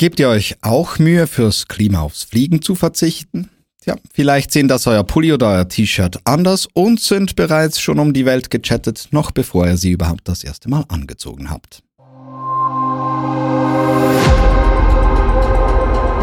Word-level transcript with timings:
Gebt 0.00 0.18
ihr 0.18 0.30
euch 0.30 0.56
auch 0.62 0.98
Mühe, 0.98 1.26
fürs 1.26 1.68
Klima 1.68 2.00
aufs 2.00 2.22
Fliegen 2.22 2.62
zu 2.62 2.74
verzichten? 2.74 3.50
Ja, 3.84 3.96
vielleicht 4.10 4.50
sehen 4.50 4.66
das 4.66 4.86
euer 4.86 5.04
Pulli 5.04 5.30
oder 5.30 5.48
euer 5.50 5.68
T-Shirt 5.68 6.20
anders 6.24 6.66
und 6.72 7.00
sind 7.00 7.36
bereits 7.36 7.78
schon 7.82 7.98
um 7.98 8.14
die 8.14 8.24
Welt 8.24 8.48
gechattet, 8.48 9.08
noch 9.10 9.30
bevor 9.30 9.66
ihr 9.66 9.76
sie 9.76 9.90
überhaupt 9.90 10.26
das 10.26 10.42
erste 10.42 10.70
Mal 10.70 10.86
angezogen 10.88 11.50
habt. 11.50 11.82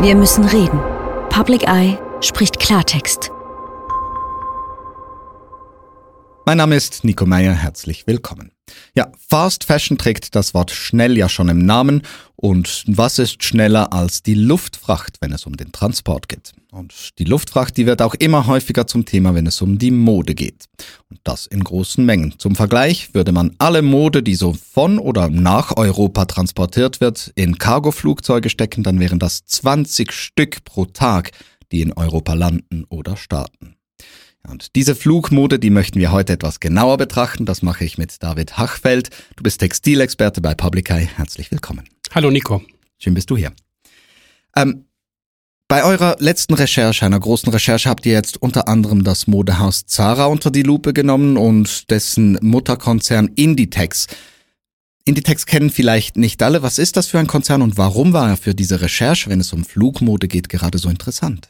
Wir 0.02 0.16
müssen 0.16 0.46
reden. 0.46 0.80
Public 1.30 1.68
Eye 1.68 2.00
spricht 2.22 2.58
Klartext. 2.58 3.30
Mein 6.48 6.58
Name 6.58 6.76
ist 6.76 7.04
Nico 7.04 7.28
Meyer, 7.28 7.54
herzlich 7.54 8.08
willkommen. 8.08 8.57
Ja, 8.96 9.12
Fast 9.30 9.64
Fashion 9.64 9.98
trägt 9.98 10.36
das 10.36 10.54
Wort 10.54 10.72
schnell 10.72 11.18
ja 11.18 11.30
schon 11.30 11.50
im 11.50 11.66
Namen. 11.66 12.02
Und 12.36 12.84
was 12.88 13.18
ist 13.18 13.44
schneller 13.44 13.94
als 13.94 14.22
die 14.22 14.36
Luftfracht, 14.36 15.18
wenn 15.22 15.32
es 15.32 15.46
um 15.46 15.58
den 15.58 15.72
Transport 15.72 16.30
geht? 16.30 16.54
Und 16.72 17.18
die 17.18 17.24
Luftfracht, 17.24 17.76
die 17.78 17.88
wird 17.88 18.02
auch 18.02 18.14
immer 18.14 18.46
häufiger 18.46 18.86
zum 18.86 19.06
Thema, 19.06 19.34
wenn 19.34 19.48
es 19.48 19.62
um 19.62 19.80
die 19.80 19.90
Mode 19.90 20.36
geht. 20.36 20.66
Und 21.10 21.20
das 21.24 21.48
in 21.48 21.64
großen 21.64 22.06
Mengen. 22.06 22.36
Zum 22.38 22.56
Vergleich 22.56 23.14
würde 23.14 23.32
man 23.32 23.56
alle 23.58 23.82
Mode, 23.82 24.22
die 24.22 24.36
so 24.36 24.54
von 24.54 25.00
oder 25.00 25.30
nach 25.30 25.76
Europa 25.78 26.26
transportiert 26.26 27.02
wird, 27.02 27.32
in 27.36 27.58
Cargoflugzeuge 27.58 28.50
stecken, 28.50 28.84
dann 28.84 29.00
wären 29.00 29.18
das 29.18 29.46
20 29.46 30.12
Stück 30.12 30.64
pro 30.66 30.86
Tag, 30.86 31.32
die 31.72 31.82
in 31.82 31.94
Europa 31.94 32.34
landen 32.34 32.86
oder 32.90 33.18
starten. 33.18 33.77
Und 34.50 34.76
diese 34.76 34.96
Flugmode, 34.96 35.60
die 35.60 35.70
möchten 35.70 36.00
wir 36.00 36.12
heute 36.12 36.34
etwas 36.34 36.60
genauer 36.60 36.98
betrachten. 36.98 37.46
Das 37.46 37.62
mache 37.62 37.84
ich 37.84 37.98
mit 37.98 38.24
David 38.24 38.58
Hachfeld. 38.58 39.10
Du 39.36 39.44
bist 39.44 39.60
Textilexperte 39.60 40.42
bei 40.42 40.56
Publicai. 40.56 41.10
Herzlich 41.16 41.52
willkommen. 41.52 41.84
Hallo 42.16 42.32
Nico. 42.32 42.62
Schön 42.98 43.14
bist 43.14 43.30
du 43.30 43.36
hier. 43.38 43.52
Ähm, 44.56 44.86
bei 45.68 45.84
eurer 45.84 46.16
letzten 46.20 46.54
Recherche, 46.54 47.06
einer 47.06 47.20
großen 47.20 47.52
Recherche, 47.52 47.90
habt 47.90 48.06
ihr 48.06 48.14
jetzt 48.14 48.42
unter 48.42 48.70
anderem 48.70 49.04
das 49.04 49.28
Modehaus 49.28 49.86
Zara 49.86 50.28
unter 50.28 50.50
die 50.50 50.64
Lupe 50.64 50.94
genommen 50.94 51.36
und 51.36 51.92
dessen 51.92 52.38
Mutterkonzern 52.42 53.32
Inditex. 53.36 54.08
Inditex 55.04 55.46
kennen 55.46 55.70
vielleicht 55.70 56.16
nicht 56.16 56.42
alle. 56.42 56.64
Was 56.64 56.80
ist 56.80 56.96
das 56.96 57.08
für 57.08 57.20
ein 57.20 57.28
Konzern 57.28 57.62
und 57.62 57.78
warum 57.78 58.14
war 58.14 58.30
er 58.30 58.38
für 58.38 58.56
diese 58.56 58.80
Recherche, 58.80 59.30
wenn 59.30 59.42
es 59.42 59.52
um 59.52 59.66
Flugmode 59.66 60.30
geht, 60.30 60.48
gerade 60.48 60.78
so 60.78 60.90
interessant? 60.90 61.50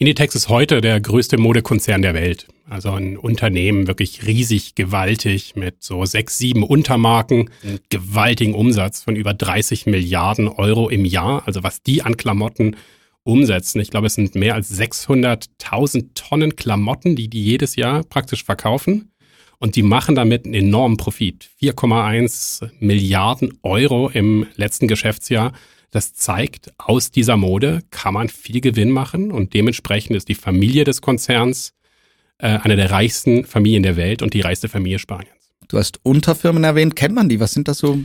Inditex 0.00 0.34
ist 0.34 0.48
heute 0.48 0.80
der 0.80 0.98
größte 0.98 1.36
Modekonzern 1.36 2.00
der 2.00 2.14
Welt. 2.14 2.46
Also 2.66 2.90
ein 2.92 3.18
Unternehmen 3.18 3.86
wirklich 3.86 4.26
riesig, 4.26 4.74
gewaltig 4.74 5.56
mit 5.56 5.82
so 5.82 6.06
sechs, 6.06 6.38
sieben 6.38 6.62
Untermarken, 6.62 7.50
einen 7.62 7.80
gewaltigen 7.90 8.54
Umsatz 8.54 9.02
von 9.02 9.14
über 9.14 9.34
30 9.34 9.84
Milliarden 9.84 10.48
Euro 10.48 10.88
im 10.88 11.04
Jahr. 11.04 11.42
Also 11.44 11.62
was 11.62 11.82
die 11.82 12.00
an 12.00 12.16
Klamotten 12.16 12.76
umsetzen. 13.24 13.78
Ich 13.78 13.90
glaube, 13.90 14.06
es 14.06 14.14
sind 14.14 14.34
mehr 14.34 14.54
als 14.54 14.72
600.000 14.72 16.14
Tonnen 16.14 16.56
Klamotten, 16.56 17.14
die 17.14 17.28
die 17.28 17.44
jedes 17.44 17.76
Jahr 17.76 18.02
praktisch 18.02 18.42
verkaufen. 18.42 19.12
Und 19.58 19.76
die 19.76 19.82
machen 19.82 20.14
damit 20.14 20.46
einen 20.46 20.54
enormen 20.54 20.96
Profit. 20.96 21.50
4,1 21.60 22.70
Milliarden 22.80 23.58
Euro 23.62 24.08
im 24.08 24.46
letzten 24.56 24.88
Geschäftsjahr. 24.88 25.52
Das 25.90 26.14
zeigt, 26.14 26.72
aus 26.78 27.10
dieser 27.10 27.36
Mode 27.36 27.82
kann 27.90 28.14
man 28.14 28.28
viel 28.28 28.60
Gewinn 28.60 28.90
machen 28.90 29.32
und 29.32 29.54
dementsprechend 29.54 30.16
ist 30.16 30.28
die 30.28 30.34
Familie 30.34 30.84
des 30.84 31.02
Konzerns 31.02 31.74
äh, 32.38 32.58
eine 32.62 32.76
der 32.76 32.90
reichsten 32.90 33.44
Familien 33.44 33.82
der 33.82 33.96
Welt 33.96 34.22
und 34.22 34.34
die 34.34 34.40
reichste 34.40 34.68
Familie 34.68 34.98
Spaniens. 34.98 35.52
Du 35.68 35.78
hast 35.78 36.00
Unterfirmen 36.04 36.64
erwähnt, 36.64 36.96
kennt 36.96 37.14
man 37.14 37.28
die? 37.28 37.40
Was 37.40 37.52
sind 37.52 37.68
das 37.68 37.78
so? 37.78 37.98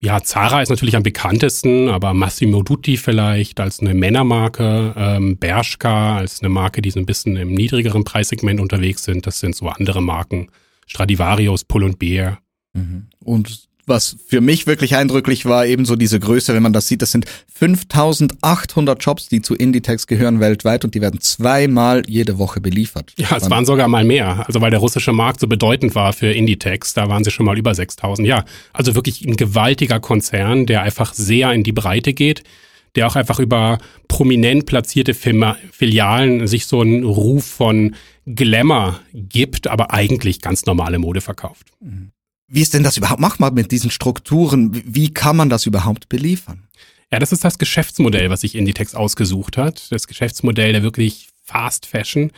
Ja, 0.00 0.22
Zara 0.22 0.60
ist 0.60 0.68
natürlich 0.68 0.96
am 0.96 1.02
bekanntesten, 1.02 1.88
aber 1.88 2.12
Massimo 2.12 2.62
Dutti 2.62 2.98
vielleicht 2.98 3.58
als 3.60 3.80
eine 3.80 3.94
Männermarke, 3.94 4.94
ähm, 4.96 5.38
Bershka 5.38 6.18
als 6.18 6.40
eine 6.40 6.50
Marke, 6.50 6.82
die 6.82 6.90
so 6.90 7.00
ein 7.00 7.06
bisschen 7.06 7.36
im 7.36 7.54
niedrigeren 7.54 8.04
Preissegment 8.04 8.60
unterwegs 8.60 9.04
sind. 9.04 9.26
Das 9.26 9.40
sind 9.40 9.56
so 9.56 9.68
andere 9.68 10.02
Marken. 10.02 10.48
Stradivarius, 10.86 11.64
Pull 11.64 11.82
und 11.82 11.98
Beer. 11.98 12.38
Mhm. 12.74 13.06
Und 13.20 13.68
was 13.86 14.16
für 14.26 14.40
mich 14.40 14.66
wirklich 14.66 14.96
eindrücklich 14.96 15.46
war, 15.46 15.64
ebenso 15.64 15.96
diese 15.96 16.18
Größe, 16.18 16.54
wenn 16.54 16.62
man 16.62 16.72
das 16.72 16.88
sieht, 16.88 17.02
das 17.02 17.12
sind 17.12 17.26
5800 17.54 19.02
Jobs, 19.02 19.28
die 19.28 19.40
zu 19.40 19.54
Inditex 19.54 20.06
gehören 20.06 20.40
weltweit 20.40 20.84
und 20.84 20.94
die 20.94 21.00
werden 21.00 21.20
zweimal 21.20 22.02
jede 22.06 22.38
Woche 22.38 22.60
beliefert. 22.60 23.12
Ja, 23.16 23.36
es 23.36 23.48
waren 23.48 23.64
sogar 23.64 23.88
mal 23.88 24.04
mehr, 24.04 24.44
also 24.46 24.60
weil 24.60 24.70
der 24.70 24.80
russische 24.80 25.12
Markt 25.12 25.40
so 25.40 25.46
bedeutend 25.46 25.94
war 25.94 26.12
für 26.12 26.32
Inditex, 26.32 26.94
da 26.94 27.08
waren 27.08 27.24
sie 27.24 27.30
schon 27.30 27.46
mal 27.46 27.56
über 27.56 27.74
6000. 27.74 28.26
Ja, 28.26 28.44
also 28.72 28.94
wirklich 28.94 29.24
ein 29.24 29.36
gewaltiger 29.36 30.00
Konzern, 30.00 30.66
der 30.66 30.82
einfach 30.82 31.14
sehr 31.14 31.52
in 31.52 31.62
die 31.62 31.72
Breite 31.72 32.12
geht 32.12 32.42
der 32.96 33.06
auch 33.06 33.14
einfach 33.14 33.38
über 33.38 33.78
prominent 34.08 34.66
platzierte 34.66 35.14
Filialen 35.14 36.46
sich 36.46 36.66
so 36.66 36.80
einen 36.80 37.04
Ruf 37.04 37.44
von 37.44 37.94
Glamour 38.24 39.00
gibt, 39.12 39.66
aber 39.68 39.92
eigentlich 39.92 40.40
ganz 40.40 40.64
normale 40.66 40.98
Mode 40.98 41.20
verkauft. 41.20 41.66
Mhm. 41.80 42.10
Wie 42.48 42.62
ist 42.62 42.74
denn 42.74 42.84
das 42.84 42.96
überhaupt 42.96 43.20
machbar 43.20 43.50
mit 43.50 43.72
diesen 43.72 43.90
Strukturen? 43.90 44.70
Wie 44.84 45.12
kann 45.12 45.36
man 45.36 45.48
das 45.48 45.66
überhaupt 45.66 46.08
beliefern? 46.08 46.64
Ja, 47.12 47.18
das 47.18 47.32
ist 47.32 47.44
das 47.44 47.58
Geschäftsmodell, 47.58 48.30
was 48.30 48.40
sich 48.40 48.54
Inditex 48.54 48.94
ausgesucht 48.94 49.56
hat. 49.56 49.90
Das 49.90 50.06
Geschäftsmodell 50.06 50.72
der 50.72 50.82
wirklich 50.82 51.28
Fast 51.42 51.86
Fashion, 51.86 52.32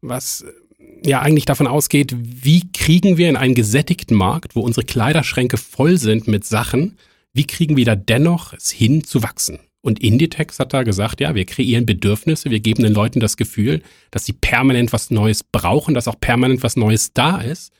was 0.00 0.42
äh, 0.42 1.08
ja 1.08 1.20
eigentlich 1.20 1.44
davon 1.44 1.66
ausgeht, 1.66 2.14
wie 2.16 2.70
kriegen 2.72 3.18
wir 3.18 3.28
in 3.28 3.36
einen 3.36 3.54
gesättigten 3.54 4.16
Markt, 4.16 4.56
wo 4.56 4.60
unsere 4.60 4.86
Kleiderschränke 4.86 5.58
voll 5.58 5.98
sind 5.98 6.26
mit 6.28 6.46
Sachen, 6.46 6.96
wie 7.34 7.46
kriegen 7.46 7.76
wir 7.76 7.84
da 7.84 7.96
dennoch 7.96 8.54
es 8.54 8.70
hin 8.70 9.04
zu 9.04 9.22
wachsen? 9.22 9.58
Und 9.82 10.00
Inditex 10.00 10.58
hat 10.58 10.72
da 10.72 10.82
gesagt, 10.82 11.20
ja, 11.20 11.34
wir 11.34 11.44
kreieren 11.44 11.84
Bedürfnisse, 11.84 12.50
wir 12.50 12.60
geben 12.60 12.82
den 12.82 12.94
Leuten 12.94 13.20
das 13.20 13.36
Gefühl, 13.36 13.82
dass 14.10 14.24
sie 14.24 14.32
permanent 14.32 14.94
was 14.94 15.10
Neues 15.10 15.44
brauchen, 15.44 15.92
dass 15.92 16.08
auch 16.08 16.18
permanent 16.18 16.62
was 16.62 16.76
Neues 16.76 17.12
da 17.12 17.38
ist. 17.42 17.70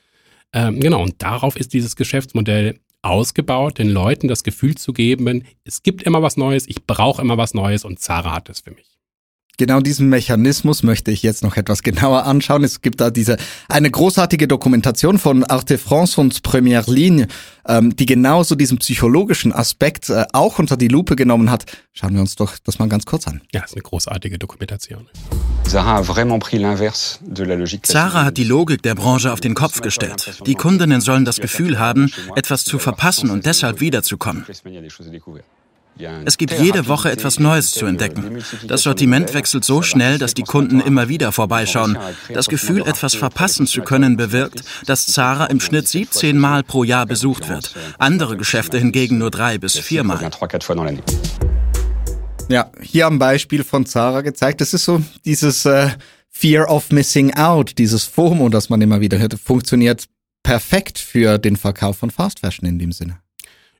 Ähm, 0.54 0.78
genau, 0.78 1.02
und 1.02 1.20
darauf 1.20 1.56
ist 1.56 1.74
dieses 1.74 1.96
Geschäftsmodell 1.96 2.78
ausgebaut, 3.02 3.78
den 3.78 3.90
Leuten 3.90 4.28
das 4.28 4.44
Gefühl 4.44 4.76
zu 4.76 4.92
geben, 4.92 5.44
es 5.64 5.82
gibt 5.82 6.04
immer 6.04 6.22
was 6.22 6.36
Neues, 6.36 6.66
ich 6.66 6.86
brauche 6.86 7.20
immer 7.20 7.36
was 7.36 7.52
Neues 7.52 7.84
und 7.84 7.98
Zara 7.98 8.32
hat 8.32 8.48
es 8.48 8.60
für 8.60 8.70
mich. 8.70 8.93
Genau 9.56 9.80
diesen 9.80 10.08
Mechanismus 10.08 10.82
möchte 10.82 11.12
ich 11.12 11.22
jetzt 11.22 11.42
noch 11.44 11.56
etwas 11.56 11.82
genauer 11.84 12.24
anschauen. 12.24 12.64
Es 12.64 12.82
gibt 12.82 13.00
da 13.00 13.10
diese 13.10 13.36
eine 13.68 13.90
großartige 13.90 14.48
Dokumentation 14.48 15.18
von 15.18 15.44
Arte 15.44 15.78
France 15.78 16.20
und 16.20 16.40
Première 16.42 16.90
Ligne, 16.90 17.28
ähm, 17.66 17.94
die 17.94 18.06
genauso 18.06 18.56
diesen 18.56 18.78
psychologischen 18.78 19.52
Aspekt 19.52 20.10
äh, 20.10 20.24
auch 20.32 20.58
unter 20.58 20.76
die 20.76 20.88
Lupe 20.88 21.14
genommen 21.14 21.50
hat. 21.50 21.66
Schauen 21.92 22.14
wir 22.14 22.20
uns 22.20 22.34
doch 22.34 22.58
das 22.64 22.78
mal 22.78 22.88
ganz 22.88 23.06
kurz 23.06 23.28
an. 23.28 23.42
Ja, 23.52 23.62
ist 23.64 23.74
eine 23.74 23.82
großartige 23.82 24.38
Dokumentation. 24.38 25.06
Zara 27.86 28.24
hat 28.24 28.36
die 28.36 28.44
Logik 28.44 28.82
der 28.82 28.94
Branche 28.94 29.32
auf 29.32 29.40
den 29.40 29.54
Kopf 29.54 29.80
gestellt. 29.80 30.40
Die 30.46 30.54
Kundinnen 30.54 31.00
sollen 31.00 31.24
das 31.24 31.36
Gefühl 31.36 31.78
haben, 31.78 32.10
etwas 32.34 32.64
zu 32.64 32.78
verpassen 32.78 33.30
und 33.30 33.46
deshalb 33.46 33.80
wiederzukommen. 33.80 34.44
Es 36.24 36.38
gibt 36.38 36.58
jede 36.58 36.88
Woche 36.88 37.10
etwas 37.10 37.38
Neues 37.38 37.70
zu 37.72 37.86
entdecken. 37.86 38.42
Das 38.66 38.82
Sortiment 38.82 39.32
wechselt 39.34 39.64
so 39.64 39.82
schnell, 39.82 40.18
dass 40.18 40.34
die 40.34 40.42
Kunden 40.42 40.80
immer 40.80 41.08
wieder 41.08 41.32
vorbeischauen. 41.32 41.98
Das 42.32 42.48
Gefühl, 42.48 42.82
etwas 42.82 43.14
verpassen 43.14 43.66
zu 43.66 43.82
können, 43.82 44.16
bewirkt, 44.16 44.62
dass 44.86 45.06
Zara 45.06 45.46
im 45.46 45.60
Schnitt 45.60 45.86
17 45.88 46.36
Mal 46.36 46.62
pro 46.64 46.84
Jahr 46.84 47.06
besucht 47.06 47.48
wird. 47.48 47.74
Andere 47.98 48.36
Geschäfte 48.36 48.78
hingegen 48.78 49.18
nur 49.18 49.30
drei 49.30 49.58
bis 49.58 49.78
viermal. 49.78 50.30
Ja, 52.48 52.70
hier 52.82 53.06
am 53.06 53.18
Beispiel 53.18 53.64
von 53.64 53.86
Zara 53.86 54.20
gezeigt, 54.20 54.60
das 54.60 54.74
ist 54.74 54.84
so 54.84 55.02
dieses 55.24 55.64
äh, 55.64 55.88
Fear 56.28 56.70
of 56.70 56.90
Missing 56.90 57.34
Out, 57.34 57.78
dieses 57.78 58.04
FOMO, 58.04 58.50
das 58.50 58.68
man 58.68 58.82
immer 58.82 59.00
wieder 59.00 59.18
hört, 59.18 59.34
funktioniert 59.42 60.04
perfekt 60.42 60.98
für 60.98 61.38
den 61.38 61.56
Verkauf 61.56 61.96
von 61.96 62.10
Fast 62.10 62.40
Fashion 62.40 62.68
in 62.68 62.78
dem 62.78 62.92
Sinne. 62.92 63.23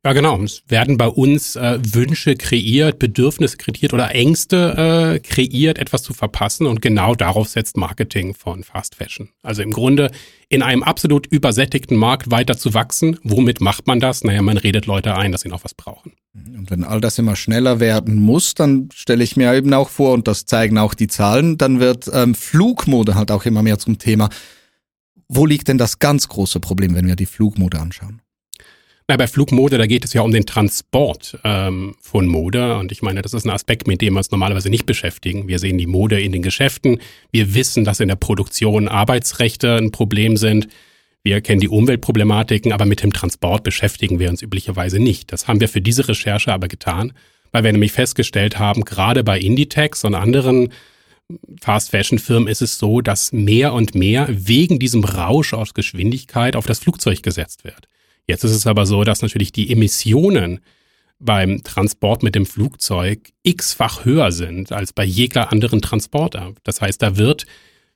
Ja, 0.05 0.13
genau. 0.13 0.39
Es 0.43 0.63
werden 0.69 0.99
bei 0.99 1.07
uns 1.07 1.57
äh, 1.57 1.79
Wünsche 1.83 2.37
kreiert, 2.37 2.99
Bedürfnisse 2.99 3.57
kreiert 3.57 3.95
oder 3.95 4.15
Ängste 4.15 5.15
äh, 5.15 5.19
kreiert, 5.21 5.79
etwas 5.79 6.03
zu 6.03 6.13
verpassen. 6.13 6.67
Und 6.67 6.83
genau 6.83 7.15
darauf 7.15 7.49
setzt 7.49 7.79
Marketing 7.79 8.35
von 8.35 8.65
Fast 8.65 8.97
Fashion. 8.97 9.31
Also 9.43 9.63
im 9.63 9.71
Grunde 9.71 10.11
in 10.51 10.63
einem 10.63 10.83
absolut 10.83 11.27
übersättigten 11.29 11.97
Markt 11.97 12.31
weiter 12.31 12.59
zu 12.59 12.75
wachsen. 12.75 13.19
Womit 13.23 13.63
macht 13.63 13.87
man 13.87 13.99
das? 13.99 14.25
Naja, 14.25 14.43
man 14.43 14.59
redet 14.59 14.85
Leute 14.85 15.17
ein, 15.17 15.33
dass 15.33 15.41
sie 15.41 15.49
noch 15.49 15.65
was 15.65 15.73
brauchen. 15.73 16.13
Und 16.35 16.71
wenn 16.71 16.85
all 16.85 17.01
das 17.01 17.19
immer 17.19 17.35
schneller 17.35 17.81
werden 17.81 18.21
muss, 18.21 18.53
dann 18.53 18.91
stelle 18.93 19.25
ich 19.25 19.37
mir 19.37 19.55
eben 19.55 19.73
auch 19.73 19.89
vor, 19.89 20.13
und 20.13 20.29
das 20.29 20.45
zeigen 20.45 20.77
auch 20.77 20.93
die 20.93 21.07
Zahlen, 21.07 21.57
dann 21.57 21.81
wird 21.81 22.11
ähm, 22.13 22.35
Flugmode 22.35 23.15
halt 23.15 23.31
auch 23.31 23.47
immer 23.47 23.63
mehr 23.63 23.79
zum 23.79 23.99
Thema. 23.99 24.29
Wo 25.29 25.47
liegt 25.47 25.69
denn 25.69 25.79
das 25.79 25.99
ganz 25.99 26.29
große 26.29 26.61
Problem, 26.61 26.95
wenn 26.95 27.07
wir 27.07 27.17
die 27.17 27.25
Flugmode 27.25 27.81
anschauen? 27.81 28.21
Na, 29.07 29.19
bei 29.19 29.27
Flugmode, 29.27 29.77
da 29.77 29.87
geht 29.87 30.07
es 30.07 30.15
ja 30.15 30.23
um 30.23 30.33
den 30.33 30.47
Transport 30.47 31.39
ähm, 31.45 31.95
von 32.01 32.27
Mode. 32.27 32.79
Und 32.79 32.91
ich 32.91 33.03
meine, 33.03 33.21
das 33.21 33.35
ist 33.35 33.45
ein 33.45 33.51
Aspekt, 33.51 33.87
mit 33.87 34.01
dem 34.01 34.15
wir 34.15 34.19
uns 34.19 34.31
normalerweise 34.31 34.71
nicht 34.71 34.87
beschäftigen. 34.87 35.47
Wir 35.47 35.59
sehen 35.59 35.77
die 35.77 35.87
Mode 35.87 36.23
in 36.23 36.33
den 36.33 36.41
Geschäften. 36.41 36.99
Wir 37.31 37.55
wissen, 37.55 37.85
dass 37.85 38.01
in 38.01 38.09
der 38.09 38.17
Produktion 38.17 38.89
Arbeitsrechte 38.89 39.77
ein 39.77 39.93
Problem 39.93 40.39
sind. 40.39 40.69
Wir 41.23 41.43
kennen 41.43 41.61
die 41.61 41.69
Umweltproblematiken, 41.69 42.73
aber 42.73 42.87
mit 42.87 43.03
dem 43.03 43.13
Transport 43.13 43.63
beschäftigen 43.63 44.21
wir 44.21 44.31
uns 44.31 44.41
üblicherweise 44.41 44.99
nicht. 44.99 45.33
Das 45.33 45.49
haben 45.49 45.61
wir 45.61 45.69
für 45.69 45.83
diese 45.83 46.09
Recherche 46.09 46.53
aber 46.53 46.69
getan. 46.69 47.13
weil 47.53 47.63
wir 47.63 47.73
nämlich 47.73 47.93
festgestellt 47.93 48.59
haben, 48.59 48.85
gerade 48.85 49.23
bei 49.23 49.39
Inditex 49.39 50.03
und 50.05 50.15
anderen 50.15 50.71
Fast 51.61 51.91
Fashion 51.91 52.19
Firmen 52.19 52.49
ist 52.49 52.63
es 52.63 52.79
so, 52.79 53.01
dass 53.01 53.33
mehr 53.33 53.73
und 53.75 53.95
mehr 53.95 54.27
wegen 54.31 54.79
diesem 54.79 55.05
Rausch 55.05 55.55
aus 55.55 55.73
Geschwindigkeit 55.73 56.57
auf 56.57 56.67
das 56.67 56.81
Flugzeug 56.81 57.23
gesetzt 57.23 57.65
wird. 57.65 57.89
Jetzt 58.27 58.45
ist 58.45 58.53
es 58.53 58.67
aber 58.67 58.87
so, 58.87 59.05
dass 59.05 59.23
natürlich 59.23 59.53
die 59.53 59.71
Emissionen 59.71 60.61
beim 61.19 61.63
Transport 61.63 62.23
mit 62.23 62.35
dem 62.35 62.47
Flugzeug 62.47 63.33
x-fach 63.43 64.05
höher 64.05 64.33
sind 64.33 64.73
als 64.73 64.93
bei 64.93 65.05
jeder 65.05 65.53
anderen 65.53 65.81
Transporter. 65.81 66.53
Das 66.65 66.81
heißt, 66.81 67.01
da 67.03 67.17
wird 67.17 67.47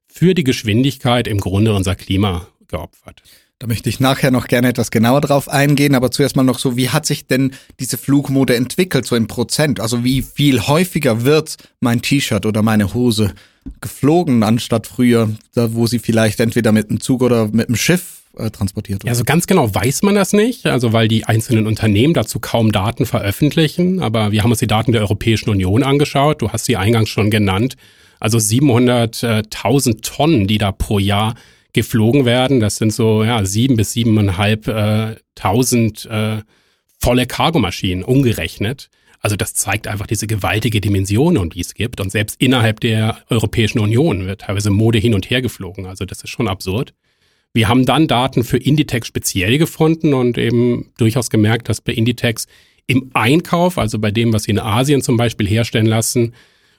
für 0.07 0.35
die 0.35 0.45
Geschwindigkeit 0.45 1.27
im 1.27 1.39
Grunde 1.41 1.75
unser 1.75 1.95
Klima 1.95 2.49
geopfert. 2.69 3.23
Da 3.59 3.67
möchte 3.67 3.89
ich 3.89 3.99
nachher 3.99 4.31
noch 4.31 4.47
gerne 4.47 4.69
etwas 4.69 4.93
genauer 4.93 5.21
drauf 5.21 5.49
eingehen, 5.49 5.97
aber 5.97 6.13
zuerst 6.13 6.37
mal 6.37 6.45
noch 6.45 6.61
so, 6.61 6.77
wie 6.77 6.91
hat 6.91 7.07
sich 7.07 7.27
denn 7.27 7.53
diese 7.81 7.99
Flugmode 7.99 8.55
entwickelt, 8.55 9.05
so 9.05 9.17
in 9.17 9.27
Prozent? 9.27 9.81
Also 9.81 10.05
wie 10.05 10.23
viel 10.23 10.61
häufiger 10.61 11.25
wird 11.25 11.57
mein 11.81 12.01
T-Shirt 12.01 12.47
oder 12.47 12.63
meine 12.63 12.95
Hose 12.95 13.35
geflogen, 13.81 14.45
anstatt 14.45 14.87
früher, 14.87 15.31
da 15.55 15.75
wo 15.75 15.89
sie 15.89 15.99
vielleicht 15.99 16.39
entweder 16.39 16.71
mit 16.71 16.89
dem 16.89 17.01
Zug 17.01 17.21
oder 17.21 17.49
mit 17.49 17.69
dem 17.69 17.77
Schiff 17.77 18.18
äh, 18.39 18.51
transportiert 18.51 19.01
wird? 19.01 19.05
Ja, 19.05 19.13
also 19.13 19.25
ganz 19.25 19.47
genau 19.47 19.75
weiß 19.75 20.03
man 20.03 20.15
das 20.15 20.33
nicht, 20.33 20.67
also 20.67 20.93
weil 20.93 21.09
die 21.09 21.25
einzelnen 21.25 21.67
Unternehmen 21.67 22.15
dazu 22.15 22.41
kaum 22.41 22.73
Daten 22.73 23.07
veröffentlichen, 23.07 24.01
aber 24.01 24.33
wir 24.33 24.43
haben 24.43 24.51
uns 24.51 24.61
die 24.61 24.67
Daten 24.67 24.93
der 24.93 25.03
Europäischen 25.03 25.51
Union 25.51 25.83
angeschaut, 25.83 26.43
du 26.43 26.51
hast 26.51 26.65
sie 26.65 26.77
eingangs 26.77 27.09
schon 27.09 27.31
genannt, 27.31 27.77
also 28.21 28.39
700.000 28.39 30.03
Tonnen, 30.03 30.47
die 30.47 30.59
da 30.59 30.73
pro 30.73 30.99
Jahr 30.99 31.35
geflogen 31.73 32.25
werden. 32.25 32.61
Das 32.61 32.77
sind 32.77 32.93
so 32.93 33.23
ja, 33.23 33.45
sieben 33.45 33.77
bis 33.77 33.93
siebeneinhalb 33.93 34.67
äh, 34.69 35.17
tausend 35.35 36.07
äh, 36.07 36.39
volle 36.99 37.27
Cargomaschinen 37.27 38.03
umgerechnet. 38.03 38.91
Also 39.21 39.37
das 39.37 39.55
zeigt 39.55 39.87
einfach 39.87 40.07
diese 40.07 40.27
gewaltige 40.27 40.81
Dimension, 40.81 41.37
um 41.37 41.51
die 41.51 41.61
es 41.61 41.75
gibt. 41.75 42.01
Und 42.01 42.11
selbst 42.11 42.41
innerhalb 42.41 42.81
der 42.81 43.19
Europäischen 43.29 43.81
Union 43.81 44.27
wird 44.27 44.43
teilweise 44.43 44.71
Mode 44.71 44.99
hin 44.99 45.15
und 45.15 45.29
her 45.31 45.43
geflogen. 45.43 45.87
Also 45.87 46.05
das 46.05 46.23
ist 46.23 46.31
schon 46.31 46.49
absurd. 46.49 46.95
Wir 47.55 47.69
haben 47.69 47.87
dann 47.87 48.07
Daten 48.07 48.45
für 48.45 48.59
Inditex 48.59 49.09
speziell 49.09 49.59
gefunden 49.59 50.15
und 50.15 50.39
eben 50.39 50.91
durchaus 50.99 51.31
gemerkt, 51.31 51.69
dass 51.69 51.81
bei 51.81 51.93
Inditex 51.93 52.47
im 52.87 53.11
Einkauf, 53.15 53.79
also 53.79 53.99
bei 53.99 54.11
dem, 54.11 54.33
was 54.33 54.45
sie 54.45 54.53
in 54.53 54.59
Asien 54.59 55.03
zum 55.03 55.17
Beispiel 55.17 55.47
herstellen 55.47 55.87
lassen, 55.87 56.35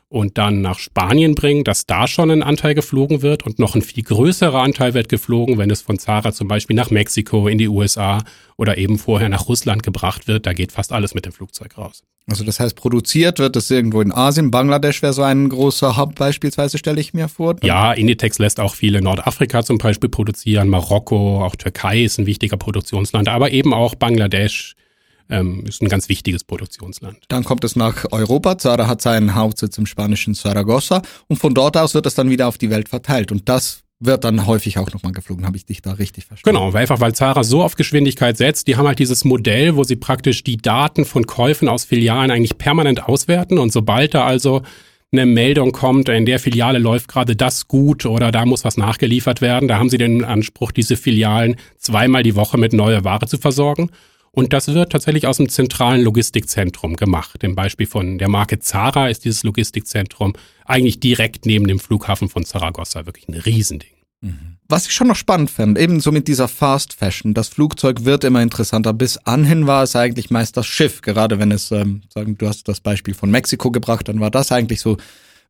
und 0.10 0.40
dann 0.40 0.62
nach 0.62 0.80
Spanien 0.80 1.36
bringen, 1.36 1.64
dass 1.64 1.86
da 1.86 2.08
schon 2.08 2.32
ein 2.32 2.44
Anteil 2.44 2.74
geflogen 2.74 3.22
wird 3.22 3.46
und 3.46 3.60
noch 3.60 3.76
ein 3.76 3.84
viel 3.84 4.04
größerer 4.04 4.62
Anteil 4.62 4.96
wird 4.96 5.08
geflogen, 5.08 5.60
wenn 5.60 5.70
es 5.70 5.82
von 5.82 6.00
Zara 6.00 6.34
zum 6.34 6.48
Beispiel 6.48 6.76
nach 6.76 6.90
Mexiko, 6.90 7.48
in 7.48 7.60
die 7.60 7.68
USA 7.68 8.24
oder 8.58 8.78
eben 8.78 8.98
vorher 8.98 9.30
nach 9.30 9.48
Russland 9.48 9.84
gebracht 9.84 10.28
wird. 10.28 10.48
Da 10.48 10.54
geht 10.54 10.72
fast 10.72 10.92
alles 10.92 11.14
mit 11.14 11.26
dem 11.26 11.32
Flugzeug 11.32 11.78
raus. 11.78 12.04
Also 12.28 12.44
das 12.44 12.60
heißt, 12.60 12.76
produziert 12.76 13.40
wird 13.40 13.56
es 13.56 13.70
irgendwo 13.72 14.02
in 14.02 14.12
Asien. 14.12 14.52
Bangladesch 14.52 15.02
wäre 15.02 15.14
so 15.14 15.24
ein 15.24 15.50
großer 15.50 15.98
Hub 15.98 16.16
beispielsweise, 16.16 16.78
stelle 16.78 17.00
ich 17.00 17.14
mir 17.14 17.28
vor. 17.28 17.56
Ja, 17.64 17.94
Inditex 17.94 18.40
lässt 18.40 18.60
auch 18.60 18.76
viele 18.76 19.02
Nordafrika 19.02 19.64
zum 19.64 19.78
Beispiel 19.78 20.10
produzieren. 20.10 20.70
Marokko, 20.70 21.44
auch 21.44 21.56
Türkei 21.56 22.04
ist 22.04 22.20
ein 22.20 22.26
wichtiger 22.26 22.58
Produktionsland, 22.58 23.28
aber 23.28 23.52
eben 23.52 23.74
auch 23.74 23.96
Bangladesch, 23.96 24.76
ähm, 25.30 25.66
ist 25.68 25.82
ein 25.82 25.90
ganz 25.90 26.10
wichtiges 26.10 26.44
Produktionsland. 26.44 27.18
Dann 27.28 27.44
kommt 27.44 27.64
es 27.64 27.76
nach 27.76 28.06
Europa. 28.12 28.58
Zara 28.58 28.88
hat 28.88 29.02
seinen 29.02 29.36
Hauptsitz 29.36 29.78
im 29.78 29.86
spanischen 29.86 30.36
Zaragoza 30.36 31.02
und 31.28 31.38
von 31.38 31.54
dort 31.54 31.78
aus 31.78 31.94
wird 31.94 32.06
es 32.06 32.16
dann 32.16 32.30
wieder 32.30 32.48
auf 32.48 32.58
die 32.58 32.70
Welt 32.70 32.90
verteilt. 32.90 33.32
Und 33.32 33.48
das 33.48 33.84
wird 34.00 34.24
dann 34.24 34.48
häufig 34.48 34.78
auch 34.78 34.92
nochmal 34.92 35.12
geflogen, 35.12 35.46
habe 35.46 35.58
ich 35.58 35.66
dich 35.66 35.82
da 35.82 35.92
richtig 35.92 36.26
verstanden. 36.26 36.58
Genau, 36.58 36.74
weil 36.74 36.82
einfach 36.82 37.02
weil 37.02 37.14
Zara 37.14 37.44
so 37.44 37.62
auf 37.62 37.76
Geschwindigkeit 37.76 38.38
setzt, 38.38 38.68
die 38.68 38.78
haben 38.78 38.88
halt 38.88 39.00
dieses 39.00 39.26
Modell, 39.26 39.76
wo 39.76 39.84
sie 39.84 39.98
praktisch 39.98 40.44
die 40.44 40.58
Daten 40.58 41.06
von 41.06 41.28
Käufen 41.28 41.68
aus 41.68 41.84
Filialen 41.84 42.32
eigentlich 42.32 42.58
permanent 42.58 43.04
auswerten 43.04 43.58
und 43.58 43.74
sobald 43.74 44.14
da 44.14 44.26
also 44.26 44.62
eine 45.12 45.26
Meldung 45.26 45.72
kommt, 45.72 46.08
in 46.08 46.26
der 46.26 46.40
Filiale 46.40 46.80
läuft 46.80 47.08
gerade 47.08 47.36
das 47.36 47.68
gut 47.68 48.06
oder 48.06 48.32
da 48.32 48.46
muss 48.46 48.64
was 48.64 48.78
nachgeliefert 48.78 49.42
werden, 49.42 49.68
da 49.68 49.80
haben 49.80 49.90
sie 49.90 49.98
den 49.98 50.24
Anspruch, 50.24 50.72
diese 50.72 50.96
Filialen 50.96 51.56
zweimal 51.78 52.24
die 52.24 52.36
Woche 52.36 52.58
mit 52.58 52.74
neuer 52.74 53.04
Ware 53.04 53.26
zu 53.26 53.38
versorgen. 53.38 53.90
Und 54.32 54.54
das 54.54 54.68
wird 54.68 54.92
tatsächlich 54.92 55.28
aus 55.28 55.38
dem 55.38 55.50
zentralen 55.50 56.02
Logistikzentrum 56.02 56.96
gemacht. 56.96 57.44
Im 57.44 57.56
Beispiel 57.56 57.88
von 57.88 58.18
der 58.18 58.30
Marke 58.30 58.60
Zara 58.60 59.10
ist 59.10 59.26
dieses 59.26 59.44
Logistikzentrum 59.44 60.34
eigentlich 60.66 61.00
direkt 61.00 61.46
neben 61.46 61.68
dem 61.68 61.80
Flughafen 61.80 62.30
von 62.30 62.46
Zaragoza 62.46 63.06
wirklich 63.06 63.28
ein 63.28 63.34
Riesending. 63.34 63.90
Mhm. 64.22 64.58
Was 64.68 64.86
ich 64.86 64.94
schon 64.94 65.08
noch 65.08 65.16
spannend 65.16 65.50
fand, 65.50 65.80
ebenso 65.80 66.12
mit 66.12 66.28
dieser 66.28 66.48
Fast 66.48 66.94
Fashion, 66.94 67.34
das 67.34 67.48
Flugzeug 67.48 68.06
wird 68.06 68.24
immer 68.24 68.42
interessanter. 68.42 68.94
Bis 68.94 69.18
anhin 69.18 69.66
war 69.66 69.84
es 69.84 69.96
eigentlich 69.96 70.30
meist 70.30 70.58
das 70.58 70.68
Schiff, 70.68 71.02
gerade 71.02 71.40
wenn 71.40 71.52
es, 71.52 71.72
ähm, 71.72 72.02
sagen, 72.14 72.38
du 72.38 72.48
hast 72.48 72.68
das 72.68 72.80
Beispiel 72.80 73.14
von 73.14 73.32
Mexiko 73.32 73.72
gebracht, 73.72 74.08
dann 74.08 74.20
war 74.20 74.30
das 74.30 74.52
eigentlich 74.52 74.82
so 74.82 74.98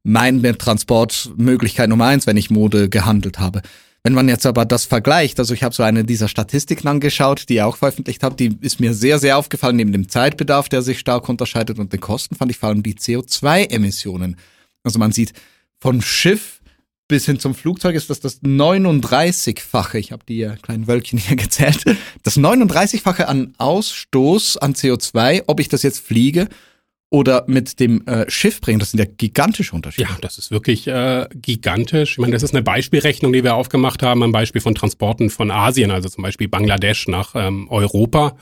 meine 0.04 0.58
Transportmöglichkeit 0.58 1.90
Nummer 1.90 2.06
eins, 2.06 2.28
wenn 2.28 2.38
ich 2.38 2.50
Mode 2.50 2.88
gehandelt 2.90 3.40
habe. 3.40 3.62
Wenn 4.04 4.14
man 4.14 4.30
jetzt 4.30 4.46
aber 4.46 4.66
das 4.66 4.86
vergleicht, 4.86 5.40
also 5.40 5.54
ich 5.54 5.64
habe 5.64 5.76
so 5.76 5.84
eine 5.84 6.06
dieser 6.06 6.30
Statistiken 6.30 6.88
angeschaut, 6.88 7.50
die 7.50 7.56
ihr 7.56 7.68
auch 7.68 7.78
veröffentlicht 7.78 8.24
habt, 8.24 8.40
die 8.40 8.58
ist 8.62 8.80
mir 8.80 8.94
sehr, 8.94 9.20
sehr 9.20 9.38
aufgefallen, 9.38 9.76
neben 9.76 9.92
dem 9.92 10.08
Zeitbedarf, 10.08 10.70
der 10.70 10.82
sich 10.82 11.00
stark 11.00 11.28
unterscheidet 11.28 11.80
und 11.80 11.92
den 11.92 12.00
Kosten, 12.00 12.36
fand 12.36 12.52
ich 12.52 12.58
vor 12.58 12.70
allem 12.70 12.84
die 12.84 12.96
CO2-Emissionen. 12.96 14.38
Also 14.84 15.00
man 15.00 15.12
sieht 15.12 15.34
von 15.80 16.02
Schiff 16.02 16.60
bis 17.10 17.26
hin 17.26 17.40
zum 17.40 17.56
Flugzeug 17.56 17.96
ist 17.96 18.10
das 18.10 18.20
das 18.20 18.42
39-fache, 18.44 19.98
ich 19.98 20.12
habe 20.12 20.24
die 20.30 20.48
kleinen 20.62 20.88
Wölkchen 20.88 21.18
hier 21.20 21.36
gezählt, 21.36 21.84
das 22.24 22.38
39-fache 22.38 23.24
an 23.24 23.56
Ausstoß 23.58 24.58
an 24.58 24.76
CO2, 24.76 25.44
ob 25.48 25.60
ich 25.60 25.68
das 25.68 25.82
jetzt 25.82 26.00
fliege 26.00 26.48
oder 27.12 27.44
mit 27.48 27.80
dem 27.80 28.06
äh, 28.06 28.30
Schiff 28.30 28.62
bringen. 28.62 28.80
Das 28.80 28.92
sind 28.92 29.00
ja 29.00 29.06
gigantische 29.06 29.76
Unterschiede. 29.76 30.10
Ja, 30.10 30.18
das 30.22 30.38
ist 30.38 30.52
wirklich 30.52 30.88
äh, 30.88 31.28
gigantisch. 31.34 32.14
Ich 32.14 32.18
meine, 32.20 32.34
das 32.34 32.44
ist 32.44 32.54
eine 32.54 32.62
Beispielrechnung, 32.62 33.34
die 33.34 33.44
wir 33.44 33.56
aufgemacht 33.56 34.04
haben, 34.04 34.22
ein 34.24 34.32
Beispiel 34.32 34.62
von 34.62 34.76
Transporten 34.76 35.30
von 35.30 35.50
Asien, 35.50 35.90
also 35.90 36.08
zum 36.08 36.24
Beispiel 36.24 36.48
Bangladesch 36.48 37.08
nach 37.08 37.34
ähm, 37.36 37.68
Europa. 37.70 38.38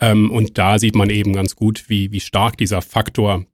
Ähm, 0.00 0.30
und 0.30 0.56
da 0.56 0.78
sieht 0.78 0.94
man 0.94 1.10
eben 1.10 1.34
ganz 1.34 1.56
gut, 1.56 1.84
wie, 1.88 2.10
wie 2.10 2.20
stark 2.20 2.56
dieser 2.56 2.80
Faktor 2.80 3.44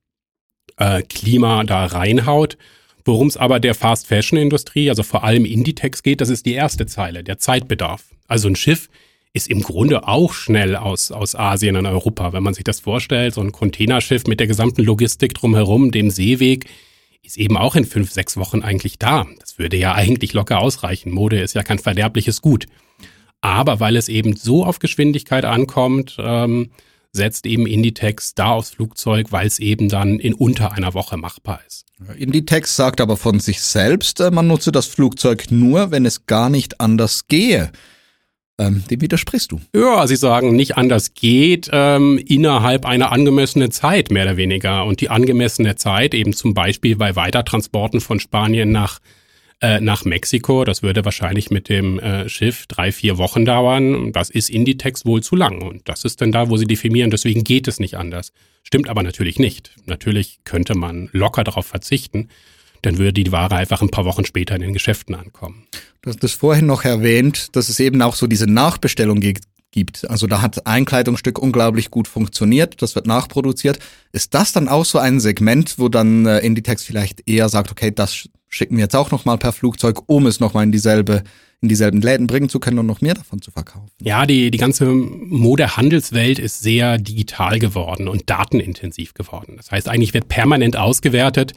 äh, 0.76 1.02
Klima 1.02 1.64
da 1.64 1.87
reinhaut. 1.87 2.56
Worum 3.04 3.28
es 3.28 3.37
aber 3.37 3.60
der 3.60 3.75
Fast 3.75 4.06
Fashion 4.06 4.38
Industrie, 4.38 4.90
also 4.90 5.02
vor 5.02 5.25
allem 5.25 5.44
Inditex 5.44 6.02
geht, 6.02 6.20
das 6.20 6.28
ist 6.28 6.46
die 6.46 6.54
erste 6.54 6.87
Zeile, 6.87 7.25
der 7.25 7.38
Zeitbedarf. 7.38 8.04
Also 8.28 8.48
ein 8.48 8.56
Schiff 8.56 8.88
ist 9.36 9.48
im 9.48 9.62
Grunde 9.62 10.08
auch 10.08 10.32
schnell 10.32 10.76
aus, 10.76 11.12
aus 11.12 11.34
Asien 11.36 11.76
in 11.76 11.84
Europa. 11.84 12.32
Wenn 12.32 12.42
man 12.42 12.54
sich 12.54 12.64
das 12.64 12.80
vorstellt, 12.80 13.34
so 13.34 13.42
ein 13.42 13.52
Containerschiff 13.52 14.26
mit 14.26 14.40
der 14.40 14.46
gesamten 14.46 14.82
Logistik 14.82 15.34
drumherum, 15.34 15.90
dem 15.90 16.10
Seeweg, 16.10 16.64
ist 17.22 17.36
eben 17.36 17.58
auch 17.58 17.76
in 17.76 17.84
fünf, 17.84 18.10
sechs 18.10 18.38
Wochen 18.38 18.62
eigentlich 18.62 18.98
da. 18.98 19.26
Das 19.38 19.58
würde 19.58 19.76
ja 19.76 19.94
eigentlich 19.94 20.32
locker 20.32 20.60
ausreichen. 20.60 21.12
Mode 21.12 21.40
ist 21.40 21.55
ja 21.55 21.62
kein 21.62 21.78
verderbliches 21.78 22.40
Gut. 22.40 22.66
Aber 23.43 23.78
weil 23.78 23.96
es 23.96 24.08
eben 24.08 24.36
so 24.36 24.64
auf 24.64 24.78
Geschwindigkeit 24.78 25.44
ankommt, 25.44 26.16
ähm, 26.19 26.70
setzt 27.12 27.44
eben 27.44 27.66
Inditex 27.66 28.34
da 28.34 28.52
aufs 28.52 28.70
Flugzeug, 28.70 29.32
weil 29.32 29.46
es 29.46 29.58
eben 29.58 29.90
dann 29.90 30.19
in 30.19 30.32
unter 30.32 30.72
einer 30.72 30.94
Woche 30.94 31.19
machbar 31.19 31.60
ist. 31.66 31.84
Inditex 32.16 32.74
sagt 32.74 33.02
aber 33.02 33.19
von 33.19 33.38
sich 33.38 33.60
selbst, 33.60 34.20
äh, 34.20 34.31
man 34.31 34.46
nutze 34.46 34.72
das 34.72 34.86
Flugzeug 34.86 35.50
nur, 35.50 35.90
wenn 35.90 36.06
es 36.06 36.24
gar 36.24 36.48
nicht 36.48 36.81
anders 36.81 37.28
gehe. 37.28 37.70
Ähm, 38.58 38.84
dem 38.91 39.03
widersprichst 39.03 39.53
du. 39.53 39.60
Ja, 39.75 40.06
sie 40.06 40.17
sagen, 40.17 40.56
nicht 40.56 40.79
anders 40.79 41.13
geht 41.13 41.69
ähm, 41.72 42.19
innerhalb 42.19 42.86
einer 42.86 43.13
angemessenen 43.13 43.70
Zeit, 43.70 44.10
mehr 44.10 44.25
oder 44.25 44.36
weniger. 44.39 44.86
Und 44.86 45.01
die 45.01 45.10
angemessene 45.10 45.77
Zeit 45.77 46.15
eben 46.15 46.32
zum 46.32 46.55
Beispiel 46.55 46.96
bei 46.96 47.17
Weitertransporten 47.17 48.01
von 48.01 48.19
Spanien 48.19 48.72
nach 48.72 49.01
äh, 49.60 49.81
nach 49.81 50.05
Mexiko. 50.05 50.65
Das 50.65 50.82
würde 50.82 51.05
wahrscheinlich 51.05 51.51
mit 51.51 51.69
dem 51.69 51.98
äh, 51.98 52.29
Schiff 52.29 52.67
drei, 52.67 52.93
vier 52.93 53.19
Wochen 53.19 53.44
dauern. 53.44 54.13
Das 54.13 54.31
ist 54.31 54.51
Inditex 54.51 55.05
wohl 55.05 55.22
zu 55.22 55.36
lang. 55.36 55.63
Und 55.63 55.89
das 55.89 56.05
ist 56.05 56.20
dann 56.20 56.32
da, 56.32 56.48
wo 56.48 56.56
sie 56.56 56.67
definieren, 56.67 57.10
deswegen 57.10 57.44
geht 57.44 57.69
es 57.69 57.81
nicht 57.81 57.96
anders. 57.96 58.32
Stimmt 58.63 58.89
aber 58.89 59.03
natürlich 59.03 59.39
nicht. 59.39 59.72
Natürlich 59.86 60.41
könnte 60.44 60.75
man 60.77 61.08
locker 61.13 61.44
darauf 61.44 61.67
verzichten 61.67 62.29
dann 62.86 62.98
würde 62.98 63.25
die 63.25 63.32
Ware 63.32 63.56
einfach 63.56 63.82
ein 63.82 63.91
paar 63.91 64.05
Wochen 64.05 64.25
später 64.25 64.55
in 64.55 64.60
den 64.60 64.72
Geschäften 64.72 65.15
ankommen. 65.15 65.67
Du 66.06 66.10
hast 66.10 66.22
das 66.22 66.34
vorhin 66.34 66.67
noch 66.67 66.84
erwähnt, 66.84 67.56
dass 67.56 67.69
es 67.69 67.81
eben 67.81 68.01
auch 68.01 68.15
so 68.15 68.29
diese 68.29 68.46
Nachbestellung 68.46 69.20
gibt. 69.72 70.08
Also 70.08 70.29
da 70.29 70.41
hat 70.41 70.65
ein 70.65 70.84
Kleidungsstück 70.84 71.36
unglaublich 71.36 71.91
gut 71.91 72.06
funktioniert, 72.06 72.81
das 72.81 72.94
wird 72.94 73.08
nachproduziert. 73.08 73.81
Ist 74.13 74.32
das 74.32 74.53
dann 74.53 74.69
auch 74.69 74.84
so 74.84 75.01
ein 75.01 75.19
Segment, 75.19 75.81
wo 75.81 75.89
dann 75.89 76.25
äh, 76.25 76.39
Inditex 76.39 76.84
vielleicht 76.84 77.29
eher 77.29 77.48
sagt, 77.48 77.72
okay, 77.72 77.91
das 77.93 78.29
schicken 78.48 78.77
wir 78.77 78.84
jetzt 78.84 78.94
auch 78.94 79.10
nochmal 79.10 79.36
per 79.36 79.51
Flugzeug, 79.51 80.03
um 80.06 80.29
es 80.29 80.39
nochmal 80.39 80.63
in 80.63 80.70
dieselbe 80.70 81.25
in 81.60 81.69
dieselben 81.69 82.01
Läden 82.01 82.29
bringen 82.29 82.51
zu 82.51 82.60
können 82.60 82.79
und 82.79 82.86
noch 82.86 83.01
mehr 83.01 83.15
davon 83.15 83.43
zu 83.43 83.51
verkaufen. 83.51 83.91
Ja, 84.01 84.27
die, 84.27 84.53
die 84.53 84.58
ganze 84.58 84.84
Modehandelswelt 84.84 86.39
ist 86.39 86.60
sehr 86.60 86.98
digital 86.98 87.58
geworden 87.58 88.06
und 88.06 88.31
datenintensiv 88.31 89.15
geworden. 89.15 89.55
Das 89.56 89.72
heißt, 89.72 89.89
eigentlich 89.89 90.15
wird 90.15 90.29
permanent 90.29 90.77
ausgewertet, 90.77 91.55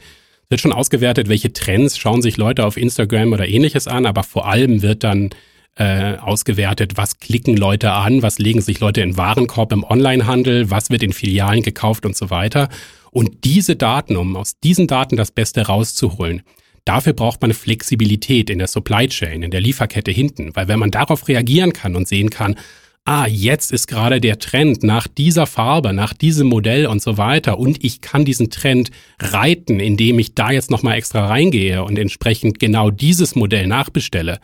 wird 0.50 0.60
schon 0.60 0.72
ausgewertet, 0.72 1.28
welche 1.28 1.52
Trends 1.52 1.96
schauen 1.96 2.22
sich 2.22 2.36
Leute 2.36 2.66
auf 2.66 2.76
Instagram 2.76 3.32
oder 3.32 3.48
ähnliches 3.48 3.86
an, 3.86 4.04
aber 4.04 4.24
vor 4.24 4.48
allem 4.48 4.82
wird 4.82 5.04
dann 5.04 5.30
äh, 5.76 6.16
ausgewertet, 6.16 6.96
was 6.96 7.20
klicken 7.20 7.56
Leute 7.56 7.92
an, 7.92 8.22
was 8.22 8.38
legen 8.38 8.60
sich 8.60 8.80
Leute 8.80 9.00
in 9.00 9.16
Warenkorb 9.16 9.72
im 9.72 9.84
Onlinehandel, 9.84 10.70
was 10.70 10.90
wird 10.90 11.04
in 11.04 11.12
Filialen 11.12 11.62
gekauft 11.62 12.04
und 12.04 12.16
so 12.16 12.30
weiter. 12.30 12.68
Und 13.12 13.44
diese 13.44 13.76
Daten, 13.76 14.16
um 14.16 14.36
aus 14.36 14.58
diesen 14.60 14.88
Daten 14.88 15.16
das 15.16 15.30
Beste 15.30 15.66
rauszuholen, 15.66 16.42
dafür 16.84 17.12
braucht 17.12 17.40
man 17.42 17.54
Flexibilität 17.54 18.50
in 18.50 18.58
der 18.58 18.68
Supply 18.68 19.08
Chain, 19.08 19.44
in 19.44 19.52
der 19.52 19.60
Lieferkette 19.60 20.10
hinten. 20.10 20.54
Weil 20.54 20.66
wenn 20.66 20.80
man 20.80 20.90
darauf 20.90 21.28
reagieren 21.28 21.72
kann 21.72 21.94
und 21.94 22.08
sehen 22.08 22.30
kann, 22.30 22.56
ah, 23.04 23.26
jetzt 23.26 23.72
ist 23.72 23.86
gerade 23.86 24.20
der 24.20 24.38
Trend 24.38 24.82
nach 24.82 25.08
dieser 25.08 25.46
Farbe, 25.46 25.92
nach 25.92 26.12
diesem 26.12 26.48
Modell 26.48 26.86
und 26.86 27.02
so 27.02 27.16
weiter 27.16 27.58
und 27.58 27.82
ich 27.84 28.00
kann 28.00 28.24
diesen 28.24 28.50
Trend 28.50 28.90
reiten, 29.18 29.80
indem 29.80 30.18
ich 30.18 30.34
da 30.34 30.50
jetzt 30.50 30.70
nochmal 30.70 30.96
extra 30.96 31.26
reingehe 31.26 31.82
und 31.84 31.98
entsprechend 31.98 32.58
genau 32.58 32.90
dieses 32.90 33.34
Modell 33.34 33.66
nachbestelle. 33.66 34.40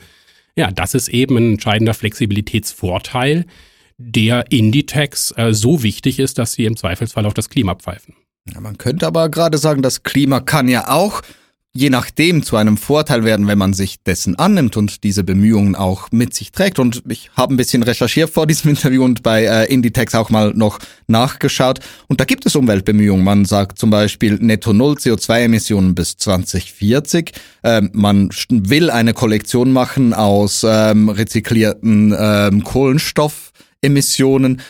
Ja, 0.56 0.70
das 0.70 0.94
ist 0.94 1.08
eben 1.08 1.36
ein 1.36 1.52
entscheidender 1.52 1.94
Flexibilitätsvorteil, 1.94 3.44
der 3.98 4.50
Inditex 4.50 5.32
äh, 5.36 5.52
so 5.52 5.82
wichtig 5.82 6.18
ist, 6.18 6.38
dass 6.38 6.52
sie 6.52 6.64
im 6.64 6.76
Zweifelsfall 6.76 7.26
auf 7.26 7.34
das 7.34 7.48
Klima 7.48 7.74
pfeifen. 7.74 8.14
Ja, 8.52 8.60
man 8.60 8.78
könnte 8.78 9.06
aber 9.06 9.28
gerade 9.28 9.58
sagen, 9.58 9.82
das 9.82 10.02
Klima 10.02 10.40
kann 10.40 10.68
ja 10.68 10.88
auch 10.88 11.22
je 11.76 11.90
nachdem 11.90 12.42
zu 12.42 12.56
einem 12.56 12.78
Vorteil 12.78 13.24
werden, 13.24 13.46
wenn 13.46 13.58
man 13.58 13.74
sich 13.74 14.02
dessen 14.02 14.36
annimmt 14.36 14.76
und 14.76 15.04
diese 15.04 15.22
Bemühungen 15.24 15.76
auch 15.76 16.08
mit 16.10 16.32
sich 16.34 16.50
trägt. 16.50 16.78
Und 16.78 17.02
ich 17.08 17.30
habe 17.36 17.52
ein 17.54 17.58
bisschen 17.58 17.82
recherchiert 17.82 18.30
vor 18.30 18.46
diesem 18.46 18.70
Interview 18.76 19.04
und 19.04 19.22
bei 19.22 19.44
äh, 19.44 19.72
Inditex 19.72 20.14
auch 20.14 20.30
mal 20.30 20.52
noch 20.54 20.78
nachgeschaut. 21.06 21.80
Und 22.08 22.20
da 22.20 22.24
gibt 22.24 22.46
es 22.46 22.56
Umweltbemühungen. 22.56 23.24
Man 23.24 23.44
sagt 23.44 23.78
zum 23.78 23.90
Beispiel 23.90 24.38
netto 24.40 24.72
null 24.72 24.94
CO2-Emissionen 24.94 25.94
bis 25.94 26.16
2040. 26.16 27.32
Ähm, 27.62 27.90
man 27.92 28.30
will 28.48 28.88
eine 28.90 29.12
Kollektion 29.12 29.72
machen 29.72 30.14
aus 30.14 30.64
ähm, 30.66 31.10
rezyklierten 31.10 32.14
ähm, 32.18 32.64
Kohlenstoffemissionen. 32.64 34.62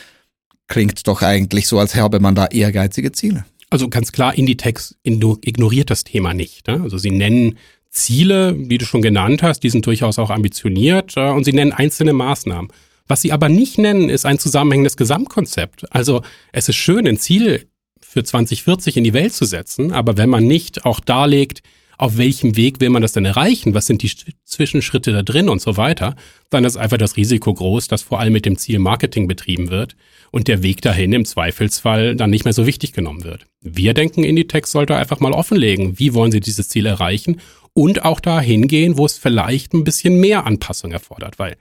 Klingt 0.68 1.06
doch 1.06 1.22
eigentlich 1.22 1.68
so, 1.68 1.78
als 1.78 1.94
habe 1.94 2.18
man 2.18 2.34
da 2.34 2.46
ehrgeizige 2.46 3.12
Ziele. 3.12 3.44
Also 3.70 3.88
ganz 3.88 4.12
klar, 4.12 4.34
Inditex 4.34 4.96
ignoriert 5.02 5.90
das 5.90 6.04
Thema 6.04 6.34
nicht. 6.34 6.68
Ne? 6.68 6.80
Also 6.82 6.98
sie 6.98 7.10
nennen 7.10 7.58
Ziele, 7.90 8.54
die 8.54 8.78
du 8.78 8.84
schon 8.84 9.02
genannt 9.02 9.42
hast, 9.42 9.60
die 9.60 9.70
sind 9.70 9.86
durchaus 9.86 10.18
auch 10.18 10.30
ambitioniert 10.30 11.14
äh, 11.16 11.30
und 11.30 11.44
sie 11.44 11.52
nennen 11.52 11.72
einzelne 11.72 12.12
Maßnahmen. 12.12 12.70
Was 13.08 13.22
sie 13.22 13.32
aber 13.32 13.48
nicht 13.48 13.78
nennen, 13.78 14.08
ist 14.08 14.26
ein 14.26 14.38
zusammenhängendes 14.38 14.96
Gesamtkonzept. 14.96 15.92
Also 15.92 16.22
es 16.52 16.68
ist 16.68 16.76
schön, 16.76 17.06
ein 17.06 17.18
Ziel 17.18 17.68
für 18.00 18.24
2040 18.24 18.96
in 18.96 19.04
die 19.04 19.12
Welt 19.12 19.32
zu 19.32 19.44
setzen, 19.44 19.92
aber 19.92 20.16
wenn 20.16 20.28
man 20.28 20.46
nicht 20.46 20.84
auch 20.84 21.00
darlegt, 21.00 21.62
auf 21.98 22.18
welchem 22.18 22.56
Weg 22.56 22.80
will 22.80 22.90
man 22.90 23.02
das 23.02 23.12
denn 23.12 23.24
erreichen, 23.24 23.74
was 23.74 23.86
sind 23.86 24.02
die 24.02 24.10
Zwischenschritte 24.44 25.12
da 25.12 25.22
drin 25.22 25.48
und 25.48 25.60
so 25.60 25.76
weiter, 25.76 26.14
dann 26.50 26.64
ist 26.64 26.76
einfach 26.76 26.98
das 26.98 27.16
Risiko 27.16 27.54
groß, 27.54 27.88
dass 27.88 28.02
vor 28.02 28.20
allem 28.20 28.32
mit 28.32 28.44
dem 28.44 28.58
Ziel 28.58 28.78
Marketing 28.78 29.28
betrieben 29.28 29.70
wird 29.70 29.96
und 30.30 30.48
der 30.48 30.62
Weg 30.62 30.82
dahin 30.82 31.12
im 31.12 31.24
Zweifelsfall 31.24 32.16
dann 32.16 32.30
nicht 32.30 32.44
mehr 32.44 32.52
so 32.52 32.66
wichtig 32.66 32.92
genommen 32.92 33.24
wird. 33.24 33.46
Wir 33.60 33.94
denken, 33.94 34.24
Inditex 34.24 34.72
sollte 34.72 34.96
einfach 34.96 35.20
mal 35.20 35.32
offenlegen, 35.32 35.98
wie 35.98 36.14
wollen 36.14 36.32
sie 36.32 36.40
dieses 36.40 36.68
Ziel 36.68 36.86
erreichen 36.86 37.40
und 37.72 38.04
auch 38.04 38.20
dahin 38.20 38.68
gehen, 38.68 38.96
wo 38.96 39.06
es 39.06 39.18
vielleicht 39.18 39.74
ein 39.74 39.84
bisschen 39.84 40.20
mehr 40.20 40.46
Anpassung 40.46 40.92
erfordert, 40.92 41.38
weil 41.38 41.56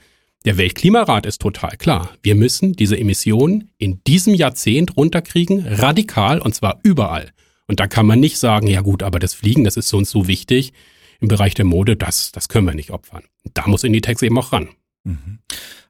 der 0.46 0.58
Weltklimarat 0.58 1.26
ist 1.26 1.42
total 1.42 1.76
klar. 1.78 2.12
Wir 2.22 2.36
müssen 2.36 2.74
diese 2.74 2.98
Emissionen 2.98 3.72
in 3.80 4.04
diesem 4.06 4.36
Jahrzehnt 4.36 4.96
runterkriegen, 4.96 5.66
radikal 5.68 6.40
und 6.40 6.54
zwar 6.54 6.80
überall. 6.84 7.32
Und 7.68 7.80
da 7.80 7.88
kann 7.88 8.06
man 8.06 8.20
nicht 8.20 8.38
sagen, 8.38 8.68
ja 8.68 8.82
gut, 8.82 9.04
aber 9.04 9.20
das 9.20 9.34
Fliegen, 9.34 9.64
das 9.64 9.78
ist 9.78 9.94
und 9.94 10.08
so 10.08 10.28
wichtig. 10.28 10.74
Im 11.20 11.28
Bereich 11.28 11.54
der 11.54 11.66
Mode, 11.66 11.96
das, 11.96 12.32
das 12.32 12.50
können 12.50 12.68
wir 12.68 12.76
nicht 12.76 12.92
opfern. 12.92 13.24
Da 13.54 13.68
muss 13.68 13.84
Inditex 13.84 14.22
eben 14.22 14.38
auch 14.38 14.52
ran. 14.52 14.70
Mhm. 15.04 15.40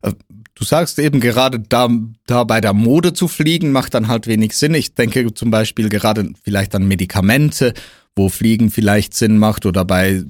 Äh, 0.02 0.14
du 0.54 0.64
sagst 0.64 1.00
eben 1.00 1.20
gerade, 1.20 1.60
da, 1.60 1.90
da 2.28 2.44
bei 2.44 2.62
der 2.62 2.74
Mode 2.74 3.14
zu 3.14 3.28
fliegen, 3.28 3.72
macht 3.72 3.94
dann 3.94 4.08
halt 4.08 4.28
wenig 4.28 4.56
Sinn. 4.56 4.74
Ich 4.74 4.94
denke 4.94 5.34
zum 5.34 5.52
Beispiel 5.52 5.90
gerade 5.90 6.32
vielleicht 6.44 6.76
an 6.76 6.88
Medikamente, 6.88 7.74
wo 8.16 8.30
Fliegen 8.30 8.72
vielleicht 8.72 9.14
Sinn 9.14 9.38
macht 9.38 9.66
oder 9.66 9.84
bei 9.84 10.24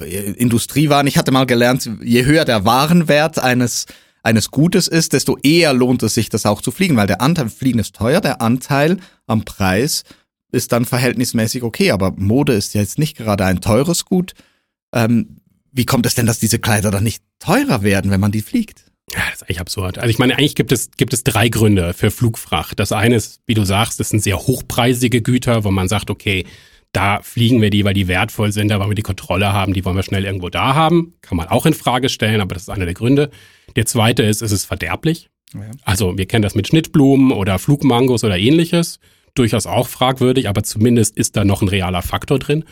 Industriewaren. 0.00 1.06
Ich 1.06 1.16
hatte 1.16 1.30
mal 1.30 1.46
gelernt, 1.46 1.88
je 2.02 2.24
höher 2.24 2.44
der 2.44 2.64
Warenwert 2.64 3.38
eines 3.38 3.86
eines 4.22 4.50
Gutes 4.50 4.86
ist, 4.86 5.12
desto 5.14 5.38
eher 5.42 5.72
lohnt 5.72 6.02
es 6.02 6.14
sich, 6.14 6.28
das 6.28 6.44
auch 6.44 6.60
zu 6.60 6.70
fliegen, 6.70 6.96
weil 6.96 7.06
der 7.06 7.22
Anteil 7.22 7.48
Fliegen 7.48 7.78
ist 7.78 7.96
teuer, 7.96 8.20
der 8.20 8.42
Anteil 8.42 8.98
am 9.26 9.46
Preis 9.46 10.04
ist 10.52 10.72
dann 10.72 10.84
verhältnismäßig 10.84 11.62
okay, 11.62 11.90
aber 11.90 12.12
Mode 12.16 12.52
ist 12.52 12.74
ja 12.74 12.80
jetzt 12.80 12.98
nicht 12.98 13.16
gerade 13.16 13.44
ein 13.44 13.60
teures 13.60 14.04
Gut. 14.04 14.34
Ähm, 14.94 15.36
wie 15.72 15.86
kommt 15.86 16.06
es 16.06 16.14
denn, 16.14 16.26
dass 16.26 16.40
diese 16.40 16.58
Kleider 16.58 16.90
dann 16.90 17.04
nicht 17.04 17.22
teurer 17.38 17.82
werden, 17.82 18.10
wenn 18.10 18.20
man 18.20 18.32
die 18.32 18.42
fliegt? 18.42 18.84
Ja, 19.12 19.22
das 19.26 19.36
ist 19.36 19.42
eigentlich 19.42 19.60
absurd. 19.60 19.98
Also 19.98 20.10
ich 20.10 20.18
meine, 20.18 20.36
eigentlich 20.36 20.54
gibt 20.54 20.72
es, 20.72 20.90
gibt 20.96 21.12
es 21.12 21.24
drei 21.24 21.48
Gründe 21.48 21.94
für 21.94 22.10
Flugfracht. 22.10 22.78
Das 22.78 22.92
eine 22.92 23.16
ist, 23.16 23.40
wie 23.46 23.54
du 23.54 23.64
sagst, 23.64 23.98
das 23.98 24.08
sind 24.08 24.22
sehr 24.22 24.38
hochpreisige 24.38 25.22
Güter, 25.22 25.64
wo 25.64 25.70
man 25.70 25.88
sagt, 25.88 26.10
okay, 26.10 26.44
da 26.92 27.20
fliegen 27.22 27.60
wir 27.60 27.70
die, 27.70 27.84
weil 27.84 27.94
die 27.94 28.08
wertvoll 28.08 28.52
sind, 28.52 28.68
da 28.68 28.78
wollen 28.78 28.90
wir 28.90 28.96
die 28.96 29.02
Kontrolle 29.02 29.52
haben, 29.52 29.74
die 29.74 29.84
wollen 29.84 29.96
wir 29.96 30.02
schnell 30.02 30.24
irgendwo 30.24 30.48
da 30.48 30.74
haben. 30.74 31.14
Kann 31.22 31.36
man 31.36 31.48
auch 31.48 31.66
in 31.66 31.74
Frage 31.74 32.08
stellen, 32.08 32.40
aber 32.40 32.54
das 32.54 32.64
ist 32.64 32.68
einer 32.68 32.84
der 32.84 32.94
Gründe. 32.94 33.30
Der 33.76 33.86
zweite 33.86 34.24
ist, 34.24 34.42
es 34.42 34.52
ist 34.52 34.64
verderblich. 34.64 35.30
Ja. 35.54 35.70
Also 35.82 36.16
wir 36.18 36.26
kennen 36.26 36.42
das 36.42 36.54
mit 36.54 36.68
Schnittblumen 36.68 37.32
oder 37.32 37.58
Flugmangos 37.58 38.24
oder 38.24 38.38
ähnliches 38.38 38.98
durchaus 39.34 39.66
auch 39.66 39.88
fragwürdig, 39.88 40.48
aber 40.48 40.62
zumindest 40.62 41.16
ist 41.16 41.36
da 41.36 41.44
noch 41.44 41.62
ein 41.62 41.68
realer 41.68 42.02
Faktor 42.02 42.38
drin. 42.38 42.64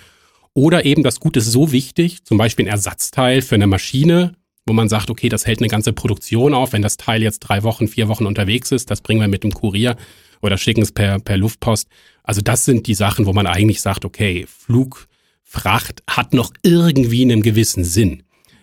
Oder 0.55 0.85
eben 0.85 1.03
das 1.03 1.21
Gut 1.21 1.37
ist 1.37 1.51
so 1.51 1.73
wichtig, 1.73 2.25
zum 2.25 2.39
Beispiel 2.39 2.67
ein 2.67 2.71
Ersatzteil 2.71 3.43
für 3.43 3.55
eine 3.55 3.67
Maschine, 3.67 4.35
wo 4.67 4.73
man 4.73 4.89
sagt, 4.89 5.11
okay, 5.11 5.29
das 5.29 5.47
hält 5.47 5.61
eine 5.61 5.69
ganze 5.69 5.93
Produktion 5.93 6.55
auf. 6.55 6.73
Wenn 6.73 6.83
das 6.83 6.97
Teil 6.97 7.23
jetzt 7.23 7.41
drei 7.41 7.63
Wochen, 7.63 7.89
vier 7.89 8.09
Wochen 8.09 8.27
unterwegs 8.27 8.71
ist, 8.73 8.91
das 8.91 9.01
bringen 9.01 9.21
wir 9.21 9.29
mit 9.29 9.45
dem 9.45 9.55
Kurier 9.55 9.97
oder 10.43 10.59
schicken 10.59 10.83
es 10.83 10.93
per, 10.93 11.19
per 11.19 11.37
Luftpost. 11.37 11.89
Also 12.23 12.41
das 12.43 12.65
sind 12.65 12.87
die 12.87 12.95
Sachen, 12.95 13.27
wo 13.27 13.33
man 13.33 13.47
eigentlich 13.47 13.81
sagt, 13.81 14.05
okay, 14.05 14.47
Flugfracht 14.47 16.03
hat 16.09 16.35
noch 16.35 16.53
irgendwie 16.63 17.23
einen 17.23 17.43
gewissen 17.43 17.85
Sinn. 17.85 18.23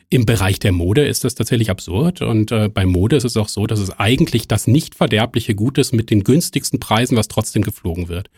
Im 0.09 0.25
Bereich 0.25 0.59
der 0.59 0.71
Mode 0.71 1.05
ist 1.05 1.23
das 1.23 1.35
tatsächlich 1.35 1.69
absurd 1.69 2.21
und 2.21 2.51
äh, 2.51 2.69
bei 2.69 2.85
Mode 2.85 3.15
ist 3.15 3.23
es 3.23 3.37
auch 3.37 3.49
so, 3.49 3.65
dass 3.65 3.79
es 3.79 3.91
eigentlich 3.91 4.47
das 4.47 4.67
nicht 4.67 4.95
verderbliche 4.95 5.55
Gut 5.55 5.77
ist 5.77 5.93
mit 5.93 6.11
den 6.11 6.23
günstigsten 6.23 6.79
Preisen, 6.79 7.17
was 7.17 7.27
trotzdem 7.27 7.63
geflogen 7.63 8.07
wird. 8.07 8.29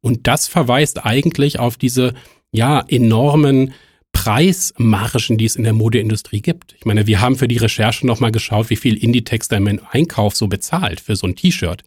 Und 0.00 0.26
das 0.26 0.48
verweist 0.48 1.04
eigentlich 1.04 1.58
auf 1.58 1.76
diese 1.76 2.14
ja 2.52 2.80
enormen 2.80 3.74
Preismargen, 4.12 5.38
die 5.38 5.44
es 5.44 5.56
in 5.56 5.64
der 5.64 5.72
Modeindustrie 5.72 6.40
gibt. 6.40 6.74
Ich 6.78 6.84
meine, 6.84 7.06
wir 7.06 7.20
haben 7.20 7.36
für 7.36 7.48
die 7.48 7.58
Recherche 7.58 8.06
nochmal 8.06 8.32
geschaut, 8.32 8.70
wie 8.70 8.76
viel 8.76 8.96
Inditex 8.96 9.48
da 9.48 9.56
im 9.56 9.80
Einkauf 9.90 10.34
so 10.34 10.48
bezahlt 10.48 11.00
für 11.00 11.16
so 11.16 11.26
ein 11.26 11.36
T-Shirt. 11.36 11.84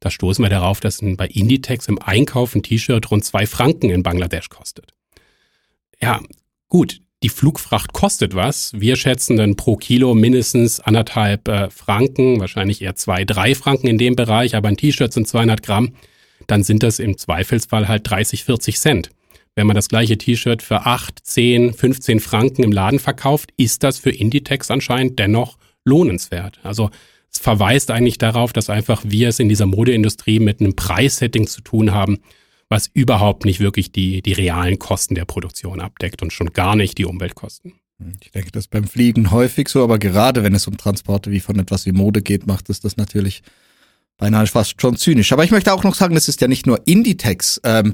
Da 0.00 0.10
stoßen 0.10 0.44
wir 0.44 0.48
darauf, 0.48 0.80
dass 0.80 1.00
bei 1.00 1.28
Inditex 1.28 1.86
im 1.86 2.00
Einkauf 2.00 2.54
ein 2.54 2.62
T-Shirt 2.62 3.10
rund 3.10 3.24
zwei 3.24 3.46
Franken 3.46 3.90
in 3.90 4.02
Bangladesch 4.02 4.48
kostet. 4.48 4.94
Ja, 6.00 6.20
gut, 6.68 7.00
die 7.22 7.28
Flugfracht 7.28 7.92
kostet 7.92 8.34
was. 8.34 8.72
Wir 8.74 8.96
schätzen 8.96 9.36
dann 9.36 9.56
pro 9.56 9.76
Kilo 9.76 10.14
mindestens 10.14 10.80
anderthalb 10.80 11.48
äh, 11.48 11.70
Franken, 11.70 12.40
wahrscheinlich 12.40 12.82
eher 12.82 12.96
zwei, 12.96 13.24
drei 13.24 13.54
Franken 13.54 13.86
in 13.86 13.98
dem 13.98 14.16
Bereich, 14.16 14.56
aber 14.56 14.68
ein 14.68 14.76
T-Shirt 14.76 15.12
sind 15.12 15.28
200 15.28 15.62
Gramm, 15.62 15.94
dann 16.46 16.64
sind 16.64 16.82
das 16.82 16.98
im 16.98 17.16
Zweifelsfall 17.16 17.88
halt 17.88 18.08
30, 18.10 18.44
40 18.44 18.78
Cent. 18.78 19.10
Wenn 19.54 19.66
man 19.66 19.76
das 19.76 19.88
gleiche 19.88 20.16
T-Shirt 20.16 20.62
für 20.62 20.86
8, 20.86 21.18
10, 21.22 21.74
15 21.74 22.20
Franken 22.20 22.62
im 22.62 22.72
Laden 22.72 22.98
verkauft, 22.98 23.50
ist 23.56 23.82
das 23.82 23.98
für 23.98 24.10
Inditex 24.10 24.70
anscheinend 24.70 25.18
dennoch 25.18 25.58
lohnenswert. 25.84 26.58
Also 26.62 26.90
es 27.30 27.38
verweist 27.38 27.90
eigentlich 27.90 28.18
darauf, 28.18 28.52
dass 28.52 28.70
einfach 28.70 29.02
wir 29.06 29.28
es 29.28 29.38
in 29.38 29.48
dieser 29.48 29.66
Modeindustrie 29.66 30.38
mit 30.38 30.60
einem 30.60 30.74
Preissetting 30.74 31.46
zu 31.46 31.60
tun 31.60 31.92
haben, 31.92 32.18
was 32.72 32.90
überhaupt 32.94 33.44
nicht 33.44 33.60
wirklich 33.60 33.92
die, 33.92 34.22
die 34.22 34.32
realen 34.32 34.78
Kosten 34.78 35.14
der 35.14 35.26
Produktion 35.26 35.80
abdeckt 35.80 36.22
und 36.22 36.32
schon 36.32 36.54
gar 36.54 36.74
nicht 36.74 36.96
die 36.96 37.04
Umweltkosten. 37.04 37.74
Ich 38.24 38.32
denke, 38.32 38.50
das 38.50 38.64
ist 38.64 38.70
beim 38.70 38.84
Fliegen 38.84 39.30
häufig 39.30 39.68
so, 39.68 39.84
aber 39.84 39.98
gerade 39.98 40.42
wenn 40.42 40.54
es 40.54 40.66
um 40.66 40.78
Transporte 40.78 41.30
wie 41.30 41.40
von 41.40 41.58
etwas 41.58 41.86
wie 41.86 41.92
Mode 41.92 42.22
geht, 42.22 42.46
macht 42.46 42.70
es 42.70 42.80
das 42.80 42.96
natürlich 42.96 43.42
beinahe 44.16 44.46
fast 44.46 44.80
schon 44.80 44.96
zynisch. 44.96 45.32
Aber 45.32 45.44
ich 45.44 45.50
möchte 45.50 45.72
auch 45.72 45.84
noch 45.84 45.94
sagen, 45.94 46.16
es 46.16 46.28
ist 46.28 46.40
ja 46.40 46.48
nicht 46.48 46.66
nur 46.66 46.80
Inditex, 46.86 47.60
ähm, 47.62 47.92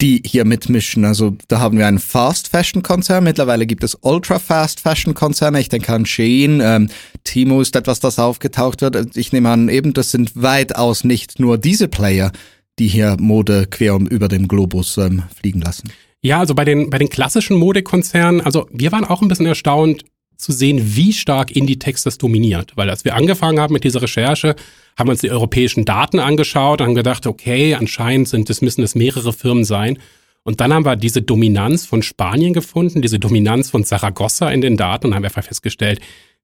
die 0.00 0.22
hier 0.24 0.44
mitmischen. 0.44 1.04
Also 1.04 1.36
da 1.48 1.58
haben 1.58 1.78
wir 1.78 1.86
einen 1.86 1.98
Fast 1.98 2.48
Fashion 2.48 2.82
Konzern. 2.82 3.24
Mittlerweile 3.24 3.66
gibt 3.66 3.84
es 3.84 3.96
Ultra 4.02 4.38
Fast 4.38 4.80
Fashion 4.80 5.14
Konzerne. 5.14 5.60
Ich 5.60 5.70
denke 5.70 5.92
an 5.92 6.04
Shein. 6.06 6.60
Ähm, 6.62 6.90
Timo 7.24 7.60
ist 7.60 7.74
etwas, 7.74 8.00
das 8.00 8.18
aufgetaucht 8.18 8.82
wird. 8.82 9.16
Ich 9.16 9.32
nehme 9.32 9.48
an, 9.48 9.68
eben 9.68 9.94
das 9.94 10.10
sind 10.10 10.32
weitaus 10.34 11.04
nicht 11.04 11.40
nur 11.40 11.58
diese 11.58 11.88
Player, 11.88 12.32
die 12.80 12.88
hier 12.88 13.16
Mode 13.20 13.66
quer 13.70 13.98
über 14.10 14.26
dem 14.26 14.48
Globus 14.48 14.98
ähm, 14.98 15.22
fliegen 15.38 15.60
lassen. 15.60 15.90
Ja, 16.22 16.40
also 16.40 16.54
bei 16.54 16.64
den, 16.64 16.90
bei 16.90 16.98
den 16.98 17.08
klassischen 17.08 17.56
Modekonzernen, 17.56 18.40
also 18.40 18.68
wir 18.72 18.90
waren 18.90 19.04
auch 19.04 19.22
ein 19.22 19.28
bisschen 19.28 19.46
erstaunt 19.46 20.04
zu 20.36 20.52
sehen, 20.52 20.96
wie 20.96 21.12
stark 21.12 21.50
Inditex 21.50 22.02
das 22.02 22.18
dominiert. 22.18 22.72
Weil 22.74 22.90
als 22.90 23.04
wir 23.04 23.14
angefangen 23.14 23.60
haben 23.60 23.74
mit 23.74 23.84
dieser 23.84 24.02
Recherche, 24.02 24.56
haben 24.98 25.08
wir 25.08 25.12
uns 25.12 25.20
die 25.20 25.30
europäischen 25.30 25.84
Daten 25.84 26.18
angeschaut 26.18 26.80
und 26.80 26.88
haben 26.88 26.94
gedacht, 26.94 27.26
okay, 27.26 27.74
anscheinend 27.74 28.28
sind 28.28 28.48
es, 28.50 28.62
müssen 28.62 28.82
es 28.82 28.94
mehrere 28.94 29.32
Firmen 29.32 29.64
sein. 29.64 29.98
Und 30.42 30.60
dann 30.62 30.72
haben 30.72 30.86
wir 30.86 30.96
diese 30.96 31.20
Dominanz 31.20 31.84
von 31.84 32.02
Spanien 32.02 32.54
gefunden, 32.54 33.02
diese 33.02 33.18
Dominanz 33.18 33.68
von 33.68 33.84
Saragossa 33.84 34.50
in 34.50 34.62
den 34.62 34.78
Daten 34.78 35.08
und 35.08 35.14
haben 35.14 35.24
einfach 35.24 35.44
festgestellt, 35.44 36.00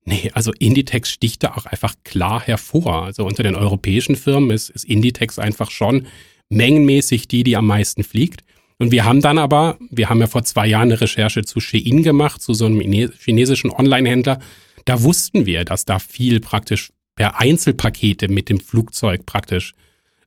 Nee, 0.09 0.31
also 0.35 0.53
Inditex 0.53 1.11
sticht 1.11 1.43
da 1.43 1.55
auch 1.57 1.67
einfach 1.67 1.95
klar 2.05 2.41
hervor. 2.41 3.05
Also 3.05 3.27
unter 3.27 3.43
den 3.43 3.57
europäischen 3.57 4.15
Firmen 4.15 4.51
ist, 4.51 4.71
ist 4.71 4.85
Inditex 4.85 5.41
einfach 5.41 5.73
schon 5.73 6.07
mengenmäßig 6.49 7.27
die, 7.27 7.43
die 7.43 7.57
am 7.57 7.67
meisten 7.67 8.05
fliegt. 8.05 8.45
Und 8.79 8.93
wir 8.93 9.05
haben 9.05 9.21
dann 9.21 9.37
aber, 9.37 9.79
wir 9.91 10.09
haben 10.09 10.21
ja 10.21 10.29
vor 10.29 10.45
zwei 10.45 10.69
Jahren 10.69 10.93
eine 10.93 11.01
Recherche 11.01 11.45
zu 11.45 11.59
Shein 11.59 12.05
gemacht, 12.05 12.41
zu 12.41 12.55
so 12.55 12.67
einem 12.67 12.81
chinesischen 12.81 13.71
Online-Händler. 13.71 14.39
Da 14.85 15.03
wussten 15.03 15.45
wir, 15.45 15.65
dass 15.65 15.87
da 15.87 15.99
viel 15.99 16.39
praktisch 16.39 16.93
per 17.17 17.41
Einzelpakete 17.41 18.29
mit 18.29 18.49
dem 18.49 18.61
Flugzeug 18.61 19.27
praktisch 19.27 19.75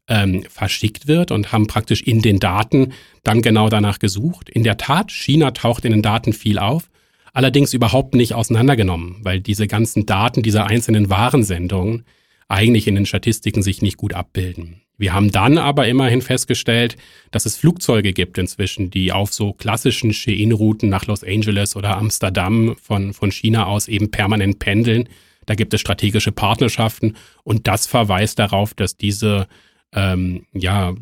ähm, 0.09 0.43
verschickt 0.49 1.07
wird 1.07 1.31
und 1.31 1.53
haben 1.53 1.67
praktisch 1.67 2.01
in 2.01 2.21
den 2.21 2.39
Daten 2.39 2.91
dann 3.23 3.41
genau 3.41 3.69
danach 3.69 3.99
gesucht. 3.99 4.49
In 4.49 4.63
der 4.63 4.75
Tat, 4.75 5.11
China 5.11 5.51
taucht 5.51 5.85
in 5.85 5.91
den 5.91 6.01
Daten 6.01 6.33
viel 6.33 6.59
auf, 6.59 6.89
allerdings 7.33 7.73
überhaupt 7.73 8.15
nicht 8.15 8.33
auseinandergenommen, 8.33 9.17
weil 9.21 9.39
diese 9.39 9.67
ganzen 9.67 10.05
Daten 10.05 10.43
dieser 10.43 10.67
einzelnen 10.67 11.09
Warensendungen 11.09 12.05
eigentlich 12.47 12.87
in 12.87 12.95
den 12.95 13.05
Statistiken 13.05 13.61
sich 13.61 13.81
nicht 13.81 13.97
gut 13.97 14.13
abbilden. 14.13 14.81
Wir 14.97 15.13
haben 15.13 15.31
dann 15.31 15.57
aber 15.57 15.87
immerhin 15.87 16.21
festgestellt, 16.21 16.97
dass 17.31 17.45
es 17.45 17.55
Flugzeuge 17.55 18.11
gibt 18.11 18.37
inzwischen, 18.37 18.89
die 18.89 19.13
auf 19.13 19.33
so 19.33 19.53
klassischen 19.53 20.11
Shein-Routen 20.11 20.89
nach 20.89 21.05
Los 21.05 21.23
Angeles 21.23 21.77
oder 21.77 21.97
Amsterdam 21.97 22.75
von, 22.81 23.13
von 23.13 23.31
China 23.31 23.67
aus 23.67 23.87
eben 23.87 24.11
permanent 24.11 24.59
pendeln. 24.59 25.07
Da 25.45 25.55
gibt 25.55 25.73
es 25.73 25.79
strategische 25.79 26.33
Partnerschaften 26.33 27.15
und 27.43 27.67
das 27.67 27.87
verweist 27.87 28.39
darauf, 28.39 28.73
dass 28.73 28.97
diese 28.97 29.47
ähm, 29.93 30.45
ja, 30.53 30.93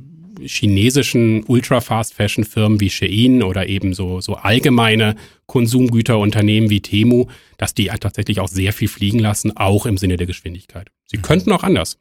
chinesischen 0.45 1.43
Ultra-Fast-Fashion-Firmen 1.45 2.79
wie 2.79 2.89
Shein 2.89 3.43
oder 3.43 3.67
eben 3.67 3.93
so, 3.93 4.21
so 4.21 4.35
allgemeine 4.35 5.15
Konsumgüterunternehmen 5.45 6.69
wie 6.69 6.81
Temu, 6.81 7.27
dass 7.57 7.73
die 7.73 7.85
tatsächlich 7.87 8.39
auch 8.39 8.47
sehr 8.47 8.73
viel 8.73 8.87
fliegen 8.87 9.19
lassen, 9.19 9.55
auch 9.55 9.85
im 9.85 9.97
Sinne 9.97 10.17
der 10.17 10.27
Geschwindigkeit. 10.27 10.89
Sie 11.05 11.17
mhm. 11.17 11.21
könnten 11.21 11.51
auch 11.51 11.63
anders. 11.63 11.97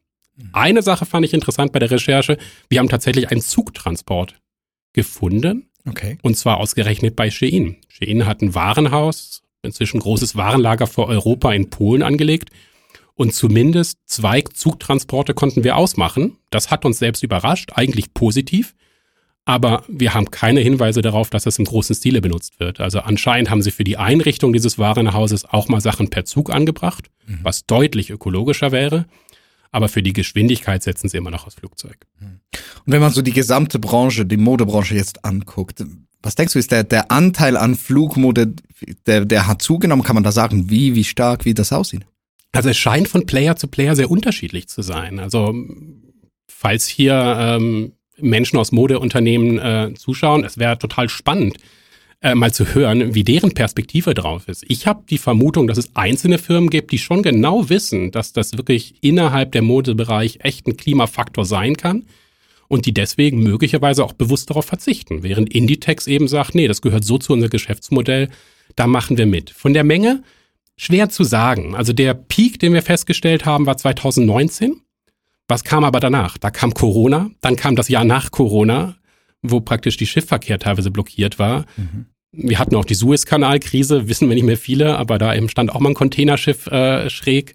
Eine 0.53 0.83
Sache 0.83 1.07
fand 1.07 1.25
ich 1.25 1.33
interessant 1.33 1.73
bei 1.73 1.79
der 1.79 1.91
Recherche. 1.91 2.37
Wir 2.69 2.81
haben 2.81 2.89
tatsächlich 2.89 3.31
einen 3.31 3.41
Zugtransport 3.41 4.39
gefunden. 4.93 5.71
Okay. 5.89 6.19
Und 6.23 6.37
zwar 6.37 6.59
ausgerechnet 6.59 7.17
bei 7.17 7.31
Shein. 7.31 7.77
Shein 7.89 8.27
hat 8.27 8.43
ein 8.43 8.55
Warenhaus, 8.55 9.43
inzwischen 9.63 10.01
großes 10.01 10.37
Warenlager 10.37 10.87
für 10.87 11.07
Europa 11.07 11.53
in 11.53 11.71
Polen 11.71 12.03
angelegt. 12.03 12.51
Und 13.17 13.35
zumindest 13.35 13.99
zwei 14.07 14.43
Zugtransporte 14.43 15.35
konnten 15.35 15.65
wir 15.65 15.77
ausmachen. 15.77 16.37
Das 16.51 16.71
hat 16.71 16.85
uns 16.85 16.99
selbst 16.99 17.23
überrascht, 17.23 17.73
eigentlich 17.75 18.15
positiv. 18.15 18.75
Aber 19.45 19.85
wir 19.89 20.13
haben 20.13 20.31
keine 20.31 20.61
Hinweise 20.61 21.03
darauf, 21.03 21.31
dass 21.31 21.45
das 21.45 21.59
im 21.59 21.65
großen 21.65 21.97
Stile 21.97 22.21
benutzt 22.21 22.61
wird. 22.61 22.81
Also 22.81 23.01
anscheinend 23.01 23.51
haben 23.51 23.63
sie 23.63 23.71
für 23.71 23.85
die 23.85 23.97
Einrichtung 23.97 24.53
dieses 24.53 24.79
Warenhauses 24.79 25.45
auch 25.45 25.69
mal 25.69 25.81
Sachen 25.81 26.11
per 26.11 26.25
Zug 26.25 26.51
angebracht, 26.51 27.11
mhm. 27.27 27.41
was 27.43 27.65
deutlich 27.65 28.11
ökologischer 28.11 28.73
wäre 28.73 29.07
aber 29.77 29.91
für 29.91 30.03
die 30.03 30.15
Geschwindigkeit 30.15 30.83
setzen 30.83 31.11
sie 31.11 31.19
immer 31.19 31.31
noch 31.31 31.47
aufs 31.47 31.57
Flugzeug. 31.57 31.99
Und 32.87 32.93
wenn 32.93 33.03
man 33.03 33.13
so 33.13 33.21
die 33.21 33.35
gesamte 33.35 33.79
Branche, 33.79 34.25
die 34.25 34.39
Modebranche 34.39 34.95
jetzt 34.95 35.23
anguckt, 35.23 35.85
was 36.23 36.35
denkst 36.35 36.55
du, 36.55 36.59
ist 36.59 36.73
der, 36.73 36.83
der 36.83 37.11
Anteil 37.11 37.59
an 37.59 37.75
Flugmode, 37.75 38.55
der, 39.07 39.27
der 39.27 39.47
hat 39.47 39.61
zugenommen? 39.61 40.03
Kann 40.03 40.15
man 40.15 40.25
da 40.25 40.33
sagen, 40.33 40.71
wie, 40.71 40.95
wie 40.95 41.05
stark, 41.05 41.45
wie 41.45 41.53
das 41.53 41.75
aussieht? 41.75 42.07
Also 42.57 42.71
es 42.71 42.79
scheint 42.79 43.07
von 43.07 43.27
Player 43.27 43.57
zu 43.57 43.69
Player 43.69 43.95
sehr 43.95 44.11
unterschiedlich 44.11 44.69
zu 44.69 44.81
sein. 44.81 45.19
Also 45.19 45.55
falls 46.49 46.87
hier 46.87 47.37
ähm, 47.39 47.93
Menschen 48.19 48.59
aus 48.59 48.73
Modeunternehmen 48.73 49.59
äh, 49.59 49.95
zuschauen, 49.95 50.43
es 50.43 50.57
wäre 50.57 50.79
total 50.79 51.11
spannend, 51.11 51.59
äh, 52.23 52.35
mal 52.35 52.55
zu 52.55 52.75
hören, 52.75 53.15
wie 53.15 53.25
deren 53.25 53.53
Perspektive 53.53 54.15
drauf 54.15 54.49
ist. 54.49 54.65
Ich 54.69 54.87
habe 54.87 55.05
die 55.09 55.19
Vermutung, 55.19 55.67
dass 55.67 55.77
es 55.77 55.95
einzelne 55.95 56.39
Firmen 56.39 56.71
gibt, 56.71 56.93
die 56.93 56.99
schon 56.99 57.23
genau 57.23 57.69
wissen, 57.69 58.11
dass 58.11 58.33
das 58.33 58.57
wirklich 58.57 58.95
innerhalb 59.03 59.53
der 59.53 59.63
Modebereich 59.63 60.39
echt 60.41 60.67
ein 60.67 60.79
Klimafaktor 60.79 61.45
sein 61.45 61.77
kann 61.77 62.07
und 62.69 62.87
die 62.87 62.95
deswegen 62.95 63.43
möglicherweise 63.43 64.03
auch 64.03 64.15
bewusst 64.15 64.49
darauf 64.49 64.65
verzichten, 64.65 65.23
während 65.23 65.53
Inditex 65.55 66.07
eben 66.07 66.27
sagt, 66.27 66.55
nee, 66.55 66.69
das 66.69 66.81
gehört 66.81 67.05
so 67.05 67.19
zu 67.19 67.35
unserem 67.35 67.51
Geschäftsmodell, 67.51 68.31
da 68.77 68.87
machen 68.87 69.19
wir 69.19 69.27
mit. 69.27 69.51
Von 69.51 69.75
der 69.75 69.85
Menge 69.85 70.23
schwer 70.77 71.09
zu 71.09 71.25
sagen. 71.25 71.75
Also 71.75 71.93
der 71.93 72.15
Peak, 72.15 72.59
den 72.59 72.73
wir 72.73 72.83
festgestellt 72.83 73.45
haben, 73.45 73.67
war 73.67 73.77
2019. 73.77 74.81
Was 75.49 75.65
kam 75.65 75.85
aber 75.85 76.01
danach? 76.01 76.39
Da 76.39 76.51
kam 76.51 76.75
Corona, 76.75 77.31
dann 77.41 77.57
kam 77.57 77.77
das 77.77 77.89
Jahr 77.89 78.05
nach 78.05 78.31
Corona, 78.31 78.97
wo 79.43 79.61
praktisch 79.61 79.97
die 79.97 80.07
Schiffverkehr 80.07 80.59
teilweise 80.59 80.91
blockiert 80.91 81.39
war. 81.39 81.67
Mhm. 81.77 82.07
Wir 82.33 82.59
hatten 82.59 82.75
auch 82.75 82.85
die 82.85 82.95
Suezkanalkrise, 82.95 84.09
wissen 84.09 84.29
wir 84.29 84.35
nicht 84.35 84.45
mehr 84.45 84.59
viele, 84.59 84.99
aber 84.99 85.19
da 85.19 85.35
eben 85.35 85.49
stand 85.49 85.73
auch 85.73 85.81
mal 85.81 85.91
ein 85.91 85.95
Containerschiff 85.95 86.67
äh, 86.67 87.09
schräg. 87.09 87.55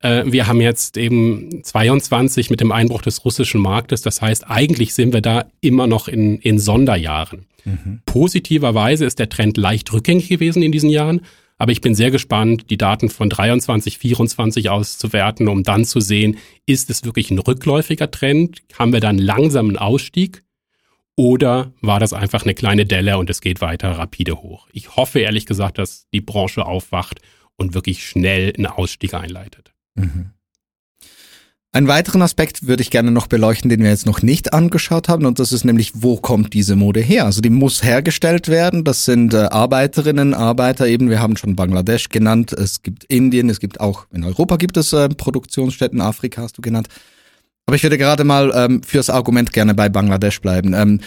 Äh, 0.00 0.24
wir 0.26 0.46
haben 0.46 0.60
jetzt 0.60 0.96
eben 0.96 1.64
22 1.64 2.50
mit 2.50 2.60
dem 2.60 2.72
Einbruch 2.72 3.02
des 3.02 3.24
russischen 3.24 3.60
Marktes. 3.60 4.02
Das 4.02 4.20
heißt, 4.20 4.48
eigentlich 4.48 4.94
sind 4.94 5.12
wir 5.12 5.22
da 5.22 5.46
immer 5.60 5.86
noch 5.86 6.08
in, 6.08 6.38
in 6.38 6.58
Sonderjahren. 6.58 7.46
Mhm. 7.64 8.02
Positiverweise 8.06 9.04
ist 9.04 9.18
der 9.18 9.30
Trend 9.30 9.56
leicht 9.56 9.92
rückgängig 9.92 10.28
gewesen 10.28 10.62
in 10.62 10.72
diesen 10.72 10.90
Jahren. 10.90 11.22
Aber 11.60 11.72
ich 11.72 11.82
bin 11.82 11.94
sehr 11.94 12.10
gespannt, 12.10 12.70
die 12.70 12.78
Daten 12.78 13.10
von 13.10 13.28
23, 13.28 13.98
24 13.98 14.70
auszuwerten, 14.70 15.46
um 15.46 15.62
dann 15.62 15.84
zu 15.84 16.00
sehen, 16.00 16.38
ist 16.64 16.88
es 16.88 17.04
wirklich 17.04 17.30
ein 17.30 17.38
rückläufiger 17.38 18.10
Trend? 18.10 18.62
Haben 18.78 18.94
wir 18.94 19.00
dann 19.00 19.18
langsamen 19.18 19.76
Ausstieg? 19.76 20.42
Oder 21.16 21.74
war 21.82 22.00
das 22.00 22.14
einfach 22.14 22.44
eine 22.44 22.54
kleine 22.54 22.86
Delle 22.86 23.18
und 23.18 23.28
es 23.28 23.42
geht 23.42 23.60
weiter 23.60 23.90
rapide 23.90 24.40
hoch? 24.40 24.68
Ich 24.72 24.96
hoffe 24.96 25.18
ehrlich 25.18 25.44
gesagt, 25.44 25.76
dass 25.76 26.08
die 26.14 26.22
Branche 26.22 26.64
aufwacht 26.64 27.20
und 27.56 27.74
wirklich 27.74 28.06
schnell 28.08 28.54
einen 28.56 28.64
Ausstieg 28.64 29.12
einleitet. 29.12 29.74
Mhm. 29.96 30.30
Einen 31.72 31.86
weiteren 31.86 32.20
Aspekt 32.20 32.66
würde 32.66 32.82
ich 32.82 32.90
gerne 32.90 33.12
noch 33.12 33.28
beleuchten, 33.28 33.70
den 33.70 33.80
wir 33.80 33.90
jetzt 33.90 34.04
noch 34.04 34.22
nicht 34.22 34.52
angeschaut 34.52 35.08
haben, 35.08 35.24
und 35.24 35.38
das 35.38 35.52
ist 35.52 35.62
nämlich, 35.64 35.92
wo 35.94 36.16
kommt 36.16 36.52
diese 36.52 36.74
Mode 36.74 36.98
her? 36.98 37.26
Also 37.26 37.40
die 37.40 37.50
muss 37.50 37.84
hergestellt 37.84 38.48
werden. 38.48 38.82
Das 38.82 39.04
sind 39.04 39.34
äh, 39.34 39.42
Arbeiterinnen, 39.42 40.34
Arbeiter 40.34 40.88
eben. 40.88 41.10
Wir 41.10 41.20
haben 41.20 41.36
schon 41.36 41.54
Bangladesch 41.54 42.08
genannt. 42.08 42.52
Es 42.52 42.82
gibt 42.82 43.04
Indien. 43.04 43.48
Es 43.48 43.60
gibt 43.60 43.78
auch 43.78 44.06
in 44.12 44.24
Europa 44.24 44.56
gibt 44.56 44.76
es 44.78 44.92
äh, 44.92 45.08
Produktionsstätten. 45.10 46.00
Afrika 46.00 46.42
hast 46.42 46.58
du 46.58 46.62
genannt. 46.62 46.88
Aber 47.66 47.76
ich 47.76 47.84
würde 47.84 47.98
gerade 47.98 48.24
mal 48.24 48.52
ähm, 48.52 48.82
fürs 48.82 49.08
Argument 49.08 49.52
gerne 49.52 49.72
bei 49.74 49.88
Bangladesch 49.88 50.40
bleiben. 50.40 50.74
Ähm, 50.74 50.98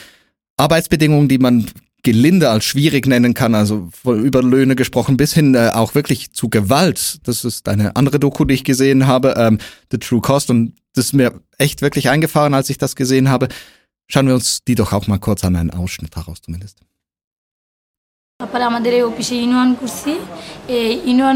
Arbeitsbedingungen, 0.55 1.27
die 1.27 1.39
man 1.39 1.65
gelinde 2.03 2.49
als 2.49 2.65
schwierig 2.65 3.07
nennen 3.07 3.33
kann, 3.33 3.55
also 3.55 3.89
über 4.05 4.43
Löhne 4.43 4.75
gesprochen, 4.75 5.17
bis 5.17 5.33
hin 5.33 5.55
äh, 5.55 5.71
auch 5.73 5.95
wirklich 5.95 6.33
zu 6.33 6.49
Gewalt. 6.49 7.19
Das 7.23 7.45
ist 7.45 7.69
eine 7.69 7.95
andere 7.95 8.19
Doku, 8.19 8.45
die 8.45 8.53
ich 8.53 8.65
gesehen 8.65 9.07
habe, 9.07 9.35
ähm, 9.37 9.57
The 9.89 9.97
True 9.97 10.21
Cost, 10.21 10.49
und 10.49 10.75
das 10.93 11.05
ist 11.05 11.13
mir 11.13 11.41
echt 11.57 11.81
wirklich 11.81 12.09
eingefahren, 12.09 12.53
als 12.53 12.69
ich 12.69 12.77
das 12.77 12.95
gesehen 12.95 13.29
habe. 13.29 13.47
Schauen 14.07 14.27
wir 14.27 14.33
uns 14.33 14.63
die 14.65 14.75
doch 14.75 14.91
auch 14.91 15.07
mal 15.07 15.17
kurz 15.17 15.43
an, 15.43 15.55
einen 15.55 15.71
Ausschnitt 15.71 16.15
daraus 16.15 16.41
zumindest. 16.41 16.79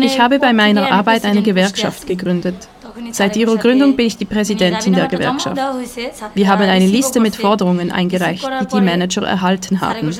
Ich 0.05 0.19
habe 0.19 0.39
bei 0.39 0.51
meiner 0.51 0.91
Arbeit 0.91 1.23
eine 1.23 1.41
Gewerkschaft 1.41 2.05
gegründet. 2.05 2.67
Seit 3.11 3.35
ihrer 3.35 3.57
Gründung 3.57 3.95
bin 3.95 4.07
ich 4.07 4.17
die 4.17 4.25
Präsidentin 4.25 4.93
der 4.93 5.07
Gewerkschaft. 5.07 5.59
Wir 6.33 6.47
haben 6.47 6.63
eine 6.63 6.85
Liste 6.85 7.19
mit 7.19 7.35
Forderungen 7.35 7.91
eingereicht, 7.91 8.47
die 8.61 8.65
die 8.67 8.81
Manager 8.81 9.23
erhalten 9.23 9.81
haben. 9.81 10.15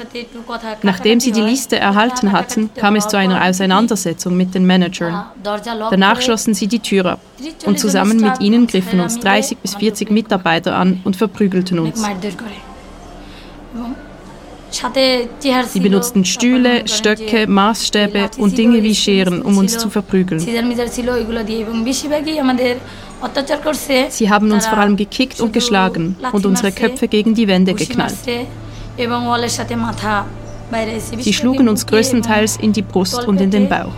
Nachdem 0.83 1.19
sie 1.19 1.31
die 1.31 1.41
Liste 1.41 1.77
erhalten 1.77 2.31
hatten, 2.31 2.69
kam 2.75 2.95
es 2.95 3.07
zu 3.07 3.17
einer 3.17 3.43
Auseinandersetzung 3.43 4.35
mit 4.35 4.55
den 4.55 4.65
Managern. 4.65 5.25
Danach 5.43 6.21
schlossen 6.21 6.53
sie 6.53 6.67
die 6.67 6.79
Tür 6.79 7.05
ab 7.05 7.19
und 7.65 7.79
zusammen 7.79 8.19
mit 8.19 8.41
ihnen 8.41 8.67
griffen 8.67 8.99
uns 8.99 9.19
30 9.19 9.57
bis 9.59 9.75
40 9.75 10.11
Mitarbeiter 10.11 10.75
an 10.75 11.01
und 11.03 11.15
verprügelten 11.15 11.79
uns. 11.79 12.03
Sie 15.67 15.79
benutzten 15.79 16.25
Stühle, 16.25 16.87
Stöcke, 16.87 17.47
Maßstäbe 17.47 18.29
und 18.37 18.57
Dinge 18.57 18.83
wie 18.83 18.95
Scheren, 18.95 19.41
um 19.41 19.57
uns 19.57 19.77
zu 19.77 19.89
verprügeln. 19.89 20.39
Sie 24.09 24.29
haben 24.29 24.51
uns 24.51 24.67
vor 24.67 24.77
allem 24.77 24.95
gekickt 24.95 25.41
und 25.41 25.53
geschlagen 25.53 26.15
und 26.31 26.45
unsere 26.45 26.71
Köpfe 26.71 27.07
gegen 27.07 27.33
die 27.33 27.47
Wände 27.47 27.73
geknallt. 27.73 28.15
Sie 31.19 31.33
schlugen 31.33 31.69
uns 31.69 31.85
größtenteils 31.85 32.57
in 32.57 32.73
die 32.73 32.81
Brust 32.81 33.25
und 33.25 33.39
in 33.39 33.51
den 33.51 33.69
Bauch. 33.69 33.93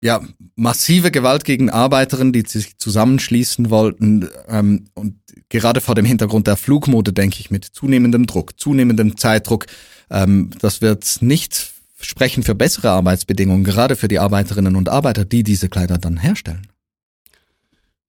Ja, 0.00 0.20
massive 0.54 1.10
Gewalt 1.10 1.44
gegen 1.44 1.70
Arbeiterinnen, 1.70 2.32
die 2.32 2.42
sich 2.46 2.78
zusammenschließen 2.78 3.70
wollten. 3.70 4.28
Ähm, 4.48 4.88
und 4.94 5.16
gerade 5.48 5.80
vor 5.80 5.96
dem 5.96 6.04
Hintergrund 6.04 6.46
der 6.46 6.56
Flugmode 6.56 7.12
denke 7.12 7.40
ich 7.40 7.50
mit 7.50 7.64
zunehmendem 7.64 8.26
Druck, 8.26 8.60
zunehmendem 8.60 9.16
Zeitdruck. 9.16 9.66
Ähm, 10.10 10.50
das 10.60 10.80
wird 10.82 11.18
nicht 11.20 11.72
sprechen 12.00 12.44
für 12.44 12.54
bessere 12.54 12.90
Arbeitsbedingungen, 12.90 13.64
gerade 13.64 13.96
für 13.96 14.06
die 14.06 14.20
Arbeiterinnen 14.20 14.76
und 14.76 14.88
Arbeiter, 14.88 15.24
die 15.24 15.42
diese 15.42 15.68
Kleider 15.68 15.98
dann 15.98 16.16
herstellen. 16.16 16.68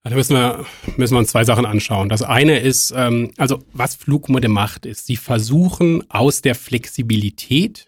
Da 0.03 0.11
müssen 0.11 0.35
wir, 0.35 0.65
müssen 0.95 1.15
wir 1.15 1.19
uns 1.19 1.31
zwei 1.31 1.43
Sachen 1.43 1.65
anschauen. 1.65 2.07
Das 2.07 2.21
eine 2.21 2.59
ist, 2.59 2.93
ähm, 2.95 3.33
also 3.37 3.63
was 3.73 3.95
Flugmode 3.95 4.47
macht, 4.47 4.85
ist, 4.85 5.07
sie 5.07 5.17
versuchen 5.17 6.09
aus 6.09 6.41
der 6.41 6.55
Flexibilität 6.55 7.87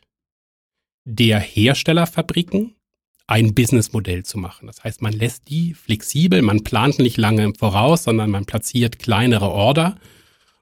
der 1.06 1.40
Herstellerfabriken 1.40 2.76
ein 3.32 3.56
Businessmodell 3.56 4.24
zu 4.24 4.38
machen. 4.38 4.68
Das 4.68 4.84
heißt, 4.84 5.02
man 5.02 5.14
lässt 5.14 5.48
die 5.48 5.74
flexibel, 5.74 6.42
man 6.42 6.66
plant 6.66 7.00
nicht 7.00 7.16
lange 7.16 7.46
im 7.46 7.56
Voraus, 7.56 8.04
sondern 8.04 8.30
man 8.30 8.44
platziert 8.44 9.00
kleinere 9.00 9.50
Order 9.50 9.96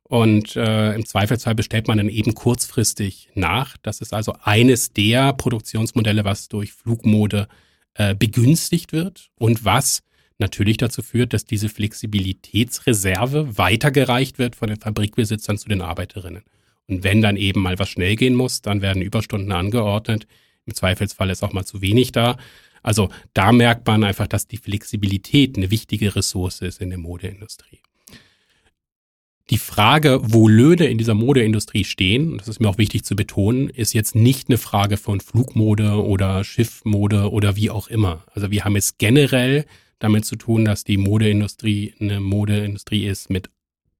und 0.03 0.55
äh, 0.55 0.93
im 0.93 1.03
Zweifelsfall 1.03 1.55
bestellt 1.55 1.87
man 1.87 1.97
dann 1.97 2.09
eben 2.09 2.35
kurzfristig 2.35 3.29
nach. 3.33 3.75
Das 3.81 4.01
ist 4.01 4.13
also 4.13 4.35
eines 4.43 4.93
der 4.93 5.33
Produktionsmodelle, 5.33 6.25
was 6.25 6.47
durch 6.47 6.71
Flugmode 6.71 7.47
äh, 7.95 8.13
begünstigt 8.13 8.93
wird 8.93 9.31
und 9.39 9.65
was 9.65 10.03
natürlich 10.37 10.77
dazu 10.77 11.01
führt, 11.01 11.33
dass 11.33 11.45
diese 11.45 11.69
Flexibilitätsreserve 11.69 13.57
weitergereicht 13.57 14.37
wird 14.37 14.55
von 14.55 14.69
den 14.69 14.79
Fabrikbesitzern 14.79 15.57
zu 15.57 15.69
den 15.69 15.81
Arbeiterinnen. 15.81 16.43
Und 16.85 17.03
wenn 17.03 17.23
dann 17.23 17.35
eben 17.35 17.63
mal 17.63 17.79
was 17.79 17.89
schnell 17.89 18.15
gehen 18.15 18.35
muss, 18.35 18.61
dann 18.61 18.83
werden 18.83 19.01
Überstunden 19.01 19.51
angeordnet. 19.53 20.27
Im 20.69 20.75
Zweifelsfall 20.75 21.31
ist 21.31 21.43
auch 21.43 21.51
mal 21.51 21.65
zu 21.65 21.81
wenig 21.81 22.11
da. 22.11 22.37
Also 22.83 23.09
da 23.33 23.51
merkt 23.51 23.87
man 23.87 24.03
einfach, 24.03 24.27
dass 24.27 24.47
die 24.47 24.57
Flexibilität 24.57 25.57
eine 25.57 25.71
wichtige 25.71 26.15
Ressource 26.15 26.61
ist 26.61 26.79
in 26.79 26.89
der 26.89 26.99
Modeindustrie. 26.99 27.79
Die 29.49 29.57
Frage, 29.57 30.19
wo 30.21 30.47
Löhne 30.47 30.85
in 30.85 30.99
dieser 30.99 31.15
Modeindustrie 31.15 31.83
stehen, 31.83 32.37
das 32.37 32.47
ist 32.47 32.59
mir 32.59 32.69
auch 32.69 32.77
wichtig 32.77 33.03
zu 33.03 33.15
betonen, 33.15 33.69
ist 33.69 33.93
jetzt 33.93 34.13
nicht 34.13 34.47
eine 34.47 34.59
Frage 34.59 34.95
von 34.95 35.21
Flugmode 35.21 36.05
oder 36.05 36.43
Schiffmode 36.43 37.31
oder 37.31 37.55
wie 37.55 37.71
auch 37.71 37.87
immer. 37.87 38.23
Also 38.33 38.51
wir 38.51 38.63
haben 38.63 38.75
es 38.75 38.99
generell 38.99 39.65
damit 39.97 40.25
zu 40.25 40.35
tun, 40.35 40.65
dass 40.65 40.83
die 40.83 40.97
Modeindustrie 40.97 41.95
eine 41.99 42.19
Modeindustrie 42.19 43.07
ist 43.07 43.31
mit 43.31 43.49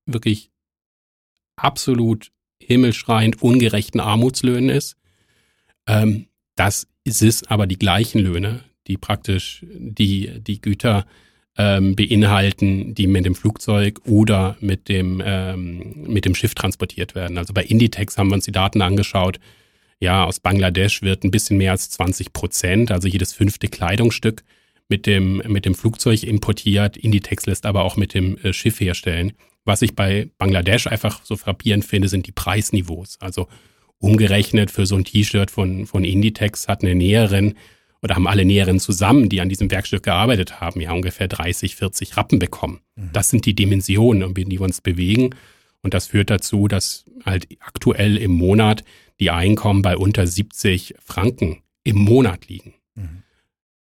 wirklich 0.06 0.52
absolut 1.56 2.32
himmelschreiend 2.62 3.42
ungerechten 3.42 4.00
Armutslöhnen 4.00 4.70
ist. 4.70 4.98
Ähm, 5.88 6.28
das 6.60 6.88
ist 7.06 7.50
aber 7.50 7.68
die 7.68 7.80
gleichen 7.80 8.20
Löhne, 8.20 8.66
die 8.88 8.98
praktisch 8.98 9.64
die, 9.64 10.42
die 10.42 10.60
Güter 10.60 11.06
ähm, 11.58 11.96
beinhalten, 11.96 12.94
die 12.96 13.08
mit 13.08 13.26
dem 13.26 13.34
Flugzeug 13.34 14.02
oder 14.06 14.58
mit 14.60 14.90
dem, 14.90 15.22
ähm, 15.26 16.06
mit 16.08 16.26
dem 16.26 16.36
Schiff 16.36 16.56
transportiert 16.56 17.16
werden. 17.16 17.38
Also 17.38 17.54
bei 17.54 17.64
Inditex 17.64 18.18
haben 18.18 18.30
wir 18.30 18.36
uns 18.36 18.46
die 18.46 18.52
Daten 18.52 18.82
angeschaut. 18.82 19.40
Ja, 20.02 20.26
aus 20.26 20.40
Bangladesch 20.42 21.02
wird 21.02 21.24
ein 21.24 21.32
bisschen 21.32 21.58
mehr 21.58 21.72
als 21.72 21.90
20 21.92 22.34
Prozent, 22.34 22.92
also 22.92 23.08
jedes 23.08 23.34
fünfte 23.34 23.68
Kleidungsstück 23.68 24.44
mit 24.90 25.06
dem, 25.06 25.38
mit 25.48 25.66
dem 25.66 25.76
Flugzeug 25.76 26.24
importiert. 26.24 26.98
Inditex 26.98 27.46
lässt 27.46 27.66
aber 27.66 27.84
auch 27.84 27.96
mit 27.96 28.14
dem 28.14 28.38
äh, 28.40 28.52
Schiff 28.52 28.80
herstellen. 28.82 29.34
Was 29.64 29.82
ich 29.82 29.96
bei 29.96 30.30
Bangladesch 30.38 30.88
einfach 30.88 31.24
so 31.24 31.38
frappierend 31.38 31.86
finde, 31.86 32.10
sind 32.10 32.28
die 32.28 32.32
Preisniveaus. 32.32 33.18
Also 33.22 33.48
umgerechnet 34.00 34.72
für 34.72 34.86
so 34.86 34.96
ein 34.96 35.04
T-Shirt 35.04 35.52
von, 35.52 35.86
von 35.86 36.04
Inditex 36.04 36.68
hat 36.68 36.84
eine 36.84 36.96
Näherin 36.96 37.56
oder 38.02 38.16
haben 38.16 38.28
alle 38.28 38.46
Näheren 38.46 38.80
zusammen, 38.80 39.30
die 39.30 39.42
an 39.42 39.50
diesem 39.50 39.70
Werkstück 39.72 40.04
gearbeitet 40.04 40.62
haben, 40.62 40.80
ja 40.82 40.94
ungefähr 40.94 41.28
30, 41.28 41.76
40 41.76 42.18
Rappen 42.18 42.40
bekommen. 42.40 42.80
Mhm. 42.96 43.10
Das 43.14 43.30
sind 43.30 43.46
die 43.46 43.56
Dimensionen, 43.56 44.24
um 44.24 44.34
die 44.34 44.50
wir 44.50 44.62
uns 44.62 44.82
bewegen. 44.82 45.36
Und 45.82 45.94
das 45.94 46.08
führt 46.08 46.30
dazu, 46.30 46.68
dass 46.68 47.06
halt 47.26 47.48
aktuell 47.60 48.18
im 48.18 48.32
Monat 48.32 48.84
die 49.20 49.32
Einkommen 49.32 49.82
bei 49.82 49.98
unter 49.98 50.26
70 50.26 50.96
Franken 51.00 51.62
im 51.84 51.98
Monat 51.98 52.48
liegen. 52.48 52.74
Mhm. 52.96 53.24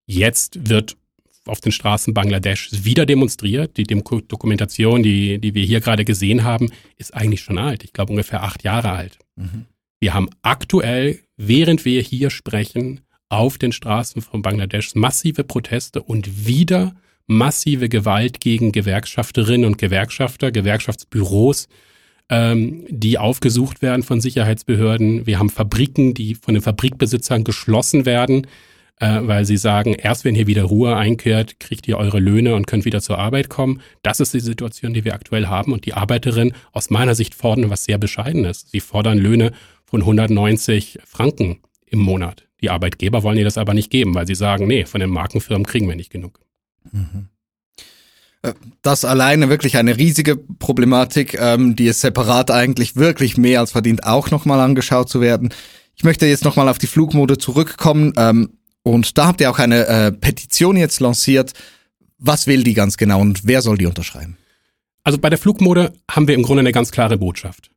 Jetzt 0.07 0.71
wird 0.71 0.97
auf 1.47 1.61
den 1.61 1.73
Straßen 1.73 2.15
Bangladesch 2.15 2.71
wieder 2.85 3.07
demonstriert. 3.07 3.77
Die 3.77 3.85
Dokumentation, 3.85 5.03
die, 5.03 5.39
die 5.39 5.55
wir 5.55 5.65
hier 5.65 5.81
gerade 5.81 6.05
gesehen 6.05 6.45
haben, 6.45 6.71
ist 6.97 7.15
eigentlich 7.15 7.43
schon 7.43 7.59
alt. 7.59 7.85
Ich 7.85 7.93
glaube 7.93 8.13
ungefähr 8.13 8.43
acht 8.43 8.65
Jahre 8.65 8.91
alt. 8.91 9.19
Mhm. 9.37 9.67
Wir 9.99 10.15
haben 10.15 10.29
aktuell, 10.43 11.21
während 11.37 11.85
wir 11.85 12.03
hier 12.03 12.31
sprechen, 12.31 13.01
auf 13.29 13.59
den 13.59 13.73
Straßen 13.73 14.23
von 14.23 14.43
Bangladesch 14.43 14.95
massive 14.95 15.43
Proteste 15.43 16.03
und 16.03 16.47
wieder 16.47 16.95
massive 17.27 17.89
Gewalt 17.89 18.41
gegen 18.41 18.73
Gewerkschafterinnen 18.73 19.67
und 19.67 19.79
Gewerkschafter, 19.79 20.53
Gewerkschaftsbüros, 20.53 21.69
ähm, 22.29 22.85
die 22.89 23.19
aufgesucht 23.19 23.83
werden 23.83 24.03
von 24.03 24.21
Sicherheitsbehörden. 24.21 25.27
Wir 25.27 25.39
haben 25.39 25.51
Fabriken, 25.51 26.15
die 26.15 26.35
von 26.35 26.55
den 26.55 26.63
Fabrikbesitzern 26.63 27.43
geschlossen 27.43 28.07
werden, 28.07 28.47
äh, 28.99 29.21
weil 29.23 29.45
sie 29.45 29.57
sagen, 29.57 29.95
erst 29.95 30.25
wenn 30.25 30.35
hier 30.35 30.47
wieder 30.47 30.65
Ruhe 30.65 30.97
einkehrt, 30.97 31.61
kriegt 31.61 31.87
ihr 31.87 31.99
eure 31.99 32.19
Löhne 32.19 32.55
und 32.55 32.67
könnt 32.67 32.85
wieder 32.85 33.03
zur 33.03 33.19
Arbeit 33.19 33.49
kommen. 33.49 33.81
Das 34.03 34.21
ist 34.21 34.33
die 34.33 34.41
Situation, 34.41 34.95
die 34.95 35.05
wir 35.05 35.15
aktuell 35.15 35.47
haben. 35.47 35.73
Und 35.73 35.85
die 35.85 35.95
Arbeiterinnen 35.95 36.55
aus 36.73 36.91
meiner 36.91 37.15
Sicht 37.15 37.35
fordern 37.35 37.71
was 37.71 37.85
sehr 37.85 37.99
Bescheidenes. 37.99 38.67
Sie 38.71 38.81
fordern 38.81 39.19
Löhne 39.19 39.53
von 39.85 40.01
190 40.01 40.99
Franken 41.05 41.61
im 41.87 41.99
Monat. 41.99 42.47
Die 42.63 42.71
Arbeitgeber 42.71 43.23
wollen 43.23 43.39
ihr 43.39 43.45
das 43.45 43.59
aber 43.59 43.75
nicht 43.75 43.91
geben, 43.91 44.15
weil 44.15 44.27
sie 44.27 44.35
sagen, 44.35 44.67
nee, 44.67 44.87
von 44.87 45.01
den 45.01 45.11
Markenfirmen 45.11 45.67
kriegen 45.67 45.89
wir 45.89 45.97
nicht 45.97 46.11
genug. 46.11 46.41
Mhm. 46.91 47.29
Äh, 48.43 48.55
das 48.83 49.05
alleine 49.05 49.49
wirklich 49.49 49.77
eine 49.77 49.99
riesige 49.99 50.37
Problematik, 50.37 51.39
ähm, 51.39 51.77
die 51.77 51.89
es 51.89 52.01
separat 52.01 52.51
eigentlich 52.51 52.97
wirklich 52.97 53.37
mehr 53.37 53.61
als 53.61 53.73
verdient, 53.73 54.05
auch 54.05 54.31
nochmal 54.31 54.61
angeschaut 54.61 55.09
zu 55.09 55.21
werden. 55.21 55.53
Ich 55.95 56.05
möchte 56.05 56.27
jetzt 56.27 56.45
nochmal 56.45 56.69
auf 56.69 56.79
die 56.79 56.87
Flugmode 56.87 57.39
zurückkommen. 57.39 58.13
Ähm, 58.17 58.51
und 58.87 59.19
da 59.19 59.27
habt 59.27 59.41
ihr 59.41 59.51
auch 59.51 59.59
eine 59.59 59.85
äh, 59.89 60.13
Petition 60.13 60.77
jetzt 60.77 61.01
lanciert. 61.01 61.55
Was 62.19 62.47
will 62.47 62.63
die 62.63 62.73
ganz 62.73 62.97
genau 62.97 63.21
und 63.21 63.45
wer 63.45 63.61
soll 63.61 63.79
die 63.79 63.87
unterschreiben? 63.87 64.37
Also 65.03 65.19
bei 65.19 65.29
der 65.29 65.41
Flugmode 65.41 65.93
haben 66.09 66.29
wir 66.29 66.37
im 66.37 66.45
Grunde 66.45 66.61
eine 66.61 66.71
ganz 66.71 66.93
klare 66.93 67.19
Botschaft. 67.19 67.73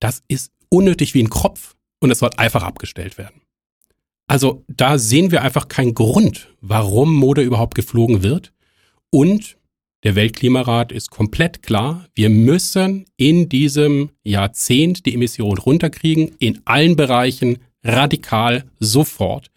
Das 0.00 0.22
ist 0.28 0.52
unnötig 0.68 1.14
wie 1.14 1.22
ein 1.22 1.30
Kropf 1.30 1.76
und 2.00 2.10
es 2.10 2.18
soll 2.18 2.28
einfach 2.36 2.62
abgestellt 2.62 3.16
werden. 3.16 3.40
Also 4.26 4.62
da 4.68 4.98
sehen 4.98 5.30
wir 5.30 5.40
einfach 5.40 5.68
keinen 5.68 5.94
Grund, 5.94 6.54
warum 6.60 7.14
Mode 7.14 7.40
überhaupt 7.40 7.74
geflogen 7.74 8.22
wird. 8.22 8.52
Und 9.08 9.56
der 10.04 10.14
Weltklimarat 10.14 10.92
ist 10.92 11.10
komplett 11.10 11.62
klar, 11.62 12.06
wir 12.14 12.28
müssen 12.28 13.06
in 13.16 13.48
diesem 13.48 14.10
Jahrzehnt 14.24 15.06
die 15.06 15.14
Emissionen 15.14 15.56
runterkriegen, 15.56 16.32
in 16.38 16.60
allen 16.66 16.96
Bereichen 16.96 17.60
radikal 17.82 18.64
sofort. 18.78 19.50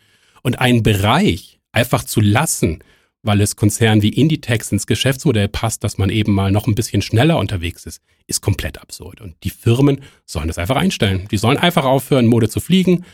Und 0.44 0.60
einen 0.60 0.84
Bereich 0.84 1.60
einfach 1.72 2.04
zu 2.04 2.22
lassen, 2.22 2.80
weil 3.24 3.42
es 3.42 3.56
Konzernen 3.56 4.02
wie 4.02 4.10
Inditex 4.10 4.72
ins 4.72 4.86
Geschäftsmodell 4.86 5.48
passt, 5.48 5.84
dass 5.84 5.98
man 5.98 6.10
eben 6.10 6.34
mal 6.34 6.52
noch 6.52 6.68
ein 6.68 6.76
bisschen 6.76 7.02
schneller 7.02 7.40
unterwegs 7.40 7.86
ist, 7.86 8.02
ist 8.28 8.42
komplett 8.42 8.80
absurd. 8.80 9.22
Und 9.22 9.36
die 9.44 9.50
Firmen 9.50 10.02
sollen 10.26 10.48
das 10.48 10.58
einfach 10.58 10.76
einstellen. 10.76 11.28
Die 11.32 11.38
sollen 11.38 11.58
einfach 11.58 11.86
aufhören, 11.86 12.28
Mode 12.28 12.50
zu 12.50 12.60
fliegen 12.60 13.06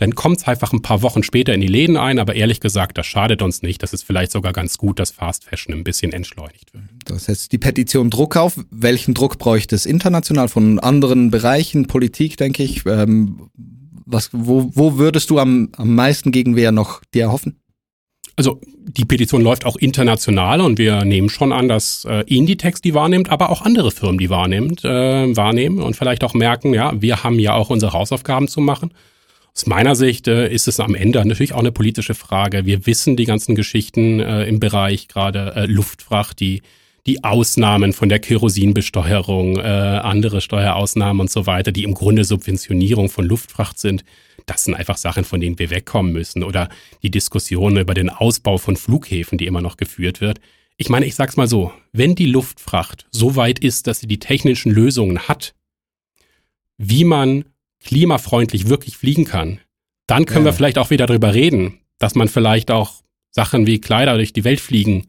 dann 0.00 0.14
kommt 0.14 0.38
es 0.38 0.48
einfach 0.48 0.72
ein 0.72 0.80
paar 0.80 1.02
Wochen 1.02 1.22
später 1.22 1.52
in 1.52 1.60
die 1.60 1.66
Läden 1.66 1.98
ein, 1.98 2.18
aber 2.18 2.34
ehrlich 2.34 2.60
gesagt, 2.60 2.96
das 2.96 3.06
schadet 3.06 3.42
uns 3.42 3.60
nicht. 3.60 3.82
Das 3.82 3.92
ist 3.92 4.02
vielleicht 4.02 4.32
sogar 4.32 4.54
ganz 4.54 4.78
gut, 4.78 4.98
dass 4.98 5.10
Fast 5.10 5.44
Fashion 5.44 5.74
ein 5.74 5.84
bisschen 5.84 6.14
entschleunigt 6.14 6.72
wird. 6.72 6.84
Das 7.04 7.28
heißt, 7.28 7.52
die 7.52 7.58
Petition 7.58 8.08
Druck 8.08 8.38
auf. 8.38 8.58
Welchen 8.70 9.12
Druck 9.12 9.36
bräuchte 9.36 9.74
es 9.74 9.84
international 9.84 10.48
von 10.48 10.78
anderen 10.78 11.30
Bereichen, 11.30 11.86
Politik, 11.86 12.38
denke 12.38 12.62
ich? 12.62 12.86
Ähm, 12.86 13.50
was, 14.10 14.30
wo, 14.32 14.70
wo 14.74 14.98
würdest 14.98 15.30
du 15.30 15.38
am, 15.38 15.70
am 15.76 15.94
meisten 15.94 16.32
Gegenwehr 16.32 16.72
noch 16.72 17.02
dir 17.14 17.24
erhoffen? 17.24 17.60
Also 18.36 18.60
die 18.82 19.04
Petition 19.04 19.42
läuft 19.42 19.66
auch 19.66 19.76
international 19.76 20.60
und 20.60 20.78
wir 20.78 21.04
nehmen 21.04 21.28
schon 21.28 21.52
an, 21.52 21.68
dass 21.68 22.04
äh, 22.06 22.24
Inditex 22.26 22.80
die 22.80 22.94
wahrnimmt, 22.94 23.30
aber 23.30 23.50
auch 23.50 23.62
andere 23.62 23.90
Firmen 23.90 24.18
die 24.18 24.30
wahrnimmt, 24.30 24.84
äh, 24.84 25.36
wahrnehmen 25.36 25.80
und 25.80 25.96
vielleicht 25.96 26.24
auch 26.24 26.34
merken, 26.34 26.72
ja, 26.72 26.92
wir 27.00 27.22
haben 27.22 27.38
ja 27.38 27.54
auch 27.54 27.70
unsere 27.70 27.92
Hausaufgaben 27.92 28.48
zu 28.48 28.60
machen 28.60 28.92
aus 29.54 29.66
meiner 29.66 29.96
Sicht 29.96 30.28
äh, 30.28 30.48
ist 30.48 30.68
es 30.68 30.80
am 30.80 30.94
Ende 30.94 31.24
natürlich 31.24 31.52
auch 31.52 31.58
eine 31.58 31.72
politische 31.72 32.14
Frage. 32.14 32.66
Wir 32.66 32.86
wissen 32.86 33.16
die 33.16 33.24
ganzen 33.24 33.54
Geschichten 33.54 34.20
äh, 34.20 34.44
im 34.44 34.60
Bereich 34.60 35.08
gerade 35.08 35.54
äh, 35.56 35.66
Luftfracht, 35.66 36.40
die 36.40 36.62
die 37.06 37.24
Ausnahmen 37.24 37.92
von 37.92 38.08
der 38.08 38.18
Kerosinbesteuerung, 38.18 39.56
äh, 39.56 39.60
andere 39.62 40.40
Steuerausnahmen 40.40 41.20
und 41.20 41.30
so 41.30 41.46
weiter, 41.46 41.72
die 41.72 41.84
im 41.84 41.94
Grunde 41.94 42.24
Subventionierung 42.24 43.08
von 43.08 43.24
Luftfracht 43.24 43.78
sind. 43.78 44.04
Das 44.46 44.64
sind 44.64 44.74
einfach 44.74 44.96
Sachen, 44.96 45.24
von 45.24 45.40
denen 45.40 45.58
wir 45.58 45.70
wegkommen 45.70 46.12
müssen. 46.12 46.42
Oder 46.42 46.68
die 47.02 47.10
Diskussion 47.10 47.76
über 47.76 47.94
den 47.94 48.10
Ausbau 48.10 48.58
von 48.58 48.76
Flughäfen, 48.76 49.38
die 49.38 49.46
immer 49.46 49.62
noch 49.62 49.76
geführt 49.76 50.20
wird. 50.20 50.40
Ich 50.76 50.88
meine, 50.88 51.06
ich 51.06 51.14
sag's 51.14 51.36
mal 51.36 51.46
so, 51.46 51.72
wenn 51.92 52.14
die 52.14 52.26
Luftfracht 52.26 53.06
so 53.10 53.36
weit 53.36 53.58
ist, 53.58 53.86
dass 53.86 54.00
sie 54.00 54.06
die 54.06 54.18
technischen 54.18 54.72
Lösungen 54.72 55.28
hat, 55.28 55.54
wie 56.78 57.04
man 57.04 57.44
klimafreundlich 57.80 58.68
wirklich 58.68 58.96
fliegen 58.96 59.24
kann, 59.24 59.60
dann 60.06 60.24
können 60.24 60.46
ja. 60.46 60.52
wir 60.52 60.56
vielleicht 60.56 60.78
auch 60.78 60.90
wieder 60.90 61.06
darüber 61.06 61.34
reden, 61.34 61.80
dass 61.98 62.14
man 62.14 62.28
vielleicht 62.28 62.70
auch 62.70 63.02
Sachen 63.30 63.66
wie 63.66 63.80
Kleider 63.80 64.16
durch 64.16 64.32
die 64.32 64.44
Welt 64.44 64.60
fliegen 64.60 65.08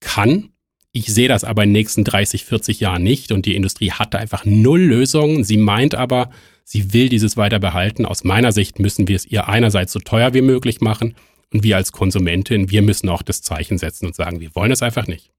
kann. 0.00 0.53
Ich 0.96 1.06
sehe 1.12 1.26
das 1.26 1.42
aber 1.42 1.64
in 1.64 1.70
den 1.70 1.72
nächsten 1.72 2.04
30, 2.04 2.44
40 2.44 2.78
Jahren 2.78 3.02
nicht 3.02 3.32
und 3.32 3.46
die 3.46 3.56
Industrie 3.56 3.90
hat 3.90 4.14
da 4.14 4.18
einfach 4.18 4.44
null 4.44 4.80
Lösungen. 4.80 5.42
Sie 5.42 5.56
meint 5.56 5.96
aber, 5.96 6.30
sie 6.62 6.92
will 6.92 7.08
dieses 7.08 7.36
weiter 7.36 7.58
behalten. 7.58 8.06
Aus 8.06 8.22
meiner 8.22 8.52
Sicht 8.52 8.78
müssen 8.78 9.08
wir 9.08 9.16
es 9.16 9.26
ihr 9.26 9.48
einerseits 9.48 9.92
so 9.92 9.98
teuer 9.98 10.34
wie 10.34 10.40
möglich 10.40 10.80
machen 10.80 11.16
und 11.52 11.64
wir 11.64 11.76
als 11.76 11.90
Konsumentin, 11.90 12.70
wir 12.70 12.80
müssen 12.80 13.08
auch 13.08 13.22
das 13.22 13.42
Zeichen 13.42 13.76
setzen 13.76 14.06
und 14.06 14.14
sagen, 14.14 14.38
wir 14.38 14.54
wollen 14.54 14.70
es 14.70 14.82
einfach 14.82 15.08
nicht. 15.08 15.32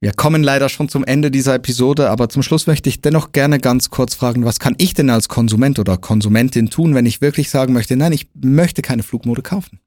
Wir 0.00 0.12
kommen 0.12 0.42
leider 0.42 0.70
schon 0.70 0.88
zum 0.88 1.04
Ende 1.04 1.30
dieser 1.30 1.54
Episode, 1.56 2.08
aber 2.08 2.30
zum 2.30 2.42
Schluss 2.42 2.66
möchte 2.66 2.88
ich 2.88 3.02
dennoch 3.02 3.32
gerne 3.32 3.58
ganz 3.58 3.90
kurz 3.90 4.14
fragen, 4.14 4.46
was 4.46 4.58
kann 4.58 4.74
ich 4.78 4.94
denn 4.94 5.10
als 5.10 5.28
Konsument 5.28 5.78
oder 5.78 5.98
Konsumentin 5.98 6.70
tun, 6.70 6.94
wenn 6.94 7.04
ich 7.04 7.20
wirklich 7.20 7.50
sagen 7.50 7.74
möchte, 7.74 7.94
nein, 7.94 8.12
ich 8.12 8.28
möchte 8.42 8.80
keine 8.80 9.02
Flugmode 9.02 9.42
kaufen? 9.42 9.80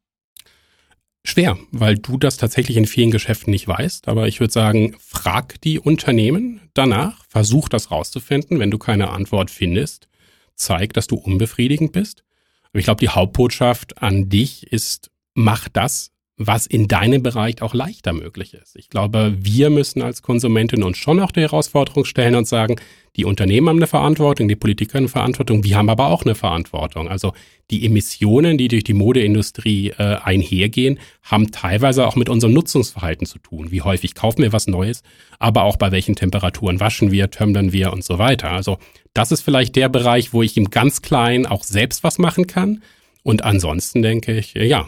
Schwer, 1.29 1.57
weil 1.71 1.95
du 1.97 2.17
das 2.17 2.37
tatsächlich 2.37 2.77
in 2.77 2.85
vielen 2.85 3.11
Geschäften 3.11 3.51
nicht 3.51 3.67
weißt. 3.67 4.07
Aber 4.07 4.29
ich 4.29 4.39
würde 4.39 4.53
sagen, 4.53 4.95
frag 4.97 5.59
die 5.59 5.77
Unternehmen 5.77 6.61
danach, 6.73 7.25
versuch 7.27 7.67
das 7.67 7.91
rauszufinden. 7.91 8.59
Wenn 8.59 8.71
du 8.71 8.77
keine 8.77 9.09
Antwort 9.09 9.51
findest, 9.51 10.07
zeig, 10.55 10.93
dass 10.93 11.05
du 11.07 11.17
unbefriedigend 11.17 11.91
bist. 11.91 12.23
Aber 12.69 12.79
ich 12.79 12.85
glaube, 12.85 13.01
die 13.01 13.09
Hauptbotschaft 13.09 14.01
an 14.01 14.29
dich 14.29 14.71
ist, 14.71 15.11
mach 15.33 15.67
das, 15.67 16.13
was 16.37 16.67
in 16.67 16.87
deinem 16.87 17.23
Bereich 17.23 17.63
auch 17.63 17.73
leichter 17.73 18.13
möglich 18.13 18.53
ist. 18.53 18.75
Ich 18.75 18.89
glaube, 18.89 19.35
wir 19.39 19.71
müssen 19.71 20.03
als 20.03 20.21
Konsumentin 20.21 20.83
uns 20.83 20.97
schon 20.97 21.19
auch 21.19 21.31
die 21.31 21.41
Herausforderung 21.41 22.05
stellen 22.05 22.35
und 22.35 22.47
sagen, 22.47 22.75
die 23.15 23.25
Unternehmen 23.25 23.69
haben 23.69 23.77
eine 23.77 23.87
Verantwortung, 23.87 24.47
die 24.47 24.55
Politiker 24.55 24.99
eine 24.99 25.07
Verantwortung, 25.07 25.63
wir 25.63 25.75
haben 25.75 25.89
aber 25.89 26.07
auch 26.07 26.23
eine 26.23 26.35
Verantwortung. 26.35 27.07
Also 27.07 27.33
die 27.71 27.83
Emissionen, 27.83 28.59
die 28.59 28.67
durch 28.67 28.83
die 28.83 28.93
Modeindustrie 28.93 29.89
äh, 29.97 30.17
einhergehen, 30.23 30.99
haben 31.23 31.51
teilweise 31.51 32.05
auch 32.05 32.15
mit 32.15 32.29
unserem 32.29 32.53
Nutzungsverhalten 32.53 33.25
zu 33.25 33.39
tun. 33.39 33.71
Wie 33.71 33.81
häufig 33.81 34.13
kaufen 34.13 34.43
wir 34.43 34.53
was 34.53 34.67
Neues, 34.67 35.01
aber 35.39 35.63
auch 35.63 35.77
bei 35.77 35.91
welchen 35.91 36.15
Temperaturen 36.15 36.79
waschen 36.79 37.11
wir, 37.11 37.31
tömmern 37.31 37.73
wir 37.73 37.91
und 37.91 38.03
so 38.03 38.19
weiter. 38.19 38.51
Also 38.51 38.77
das 39.15 39.31
ist 39.31 39.41
vielleicht 39.41 39.75
der 39.75 39.89
Bereich, 39.89 40.33
wo 40.33 40.43
ich 40.43 40.55
im 40.55 40.69
ganz 40.69 41.01
Kleinen 41.01 41.47
auch 41.47 41.63
selbst 41.63 42.03
was 42.03 42.19
machen 42.19 42.45
kann. 42.45 42.83
Und 43.23 43.43
ansonsten 43.43 44.03
denke 44.03 44.37
ich, 44.37 44.53
ja, 44.53 44.87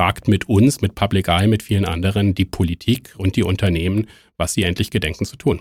fragt 0.00 0.28
mit 0.28 0.48
uns, 0.48 0.80
mit 0.80 0.94
Public 0.94 1.28
Eye, 1.28 1.46
mit 1.46 1.62
vielen 1.62 1.84
anderen 1.84 2.34
die 2.34 2.46
Politik 2.46 3.12
und 3.18 3.36
die 3.36 3.42
Unternehmen, 3.42 4.06
was 4.38 4.54
sie 4.54 4.62
endlich 4.62 4.90
gedenken 4.90 5.26
zu 5.26 5.36
tun. 5.36 5.60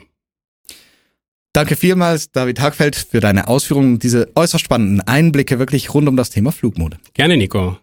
Danke 1.51 1.75
vielmals, 1.75 2.31
David 2.31 2.61
Hagfeld, 2.61 2.95
für 2.95 3.19
deine 3.19 3.49
Ausführungen 3.49 3.95
und 3.95 4.03
diese 4.03 4.31
äußerst 4.35 4.63
spannenden 4.63 5.01
Einblicke 5.01 5.59
wirklich 5.59 5.93
rund 5.93 6.07
um 6.07 6.15
das 6.15 6.29
Thema 6.29 6.53
Flugmode. 6.53 6.99
Gerne, 7.13 7.35
Nico. 7.35 7.79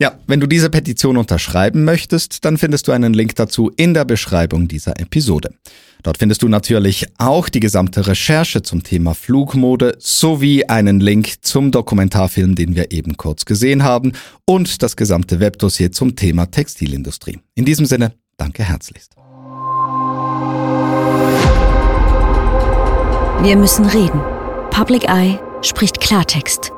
Ja, 0.00 0.16
wenn 0.28 0.38
du 0.38 0.46
diese 0.46 0.70
Petition 0.70 1.16
unterschreiben 1.16 1.84
möchtest, 1.84 2.44
dann 2.44 2.56
findest 2.56 2.86
du 2.86 2.92
einen 2.92 3.14
Link 3.14 3.34
dazu 3.34 3.72
in 3.76 3.94
der 3.94 4.04
Beschreibung 4.04 4.68
dieser 4.68 5.00
Episode. 5.00 5.52
Dort 6.04 6.18
findest 6.18 6.42
du 6.42 6.48
natürlich 6.48 7.06
auch 7.18 7.48
die 7.48 7.58
gesamte 7.58 8.06
Recherche 8.06 8.62
zum 8.62 8.84
Thema 8.84 9.14
Flugmode 9.14 9.96
sowie 9.98 10.64
einen 10.66 11.00
Link 11.00 11.44
zum 11.44 11.72
Dokumentarfilm, 11.72 12.54
den 12.54 12.76
wir 12.76 12.92
eben 12.92 13.16
kurz 13.16 13.44
gesehen 13.44 13.82
haben 13.82 14.12
und 14.44 14.84
das 14.84 14.94
gesamte 14.94 15.40
Webdossier 15.40 15.90
zum 15.90 16.14
Thema 16.14 16.46
Textilindustrie. 16.46 17.40
In 17.56 17.64
diesem 17.64 17.84
Sinne, 17.84 18.12
danke 18.36 18.62
herzlichst. 18.62 19.16
Wir 23.42 23.56
müssen 23.56 23.84
reden. 23.84 24.20
Public 24.70 25.08
Eye 25.08 25.40
spricht 25.62 26.00
Klartext. 26.00 26.70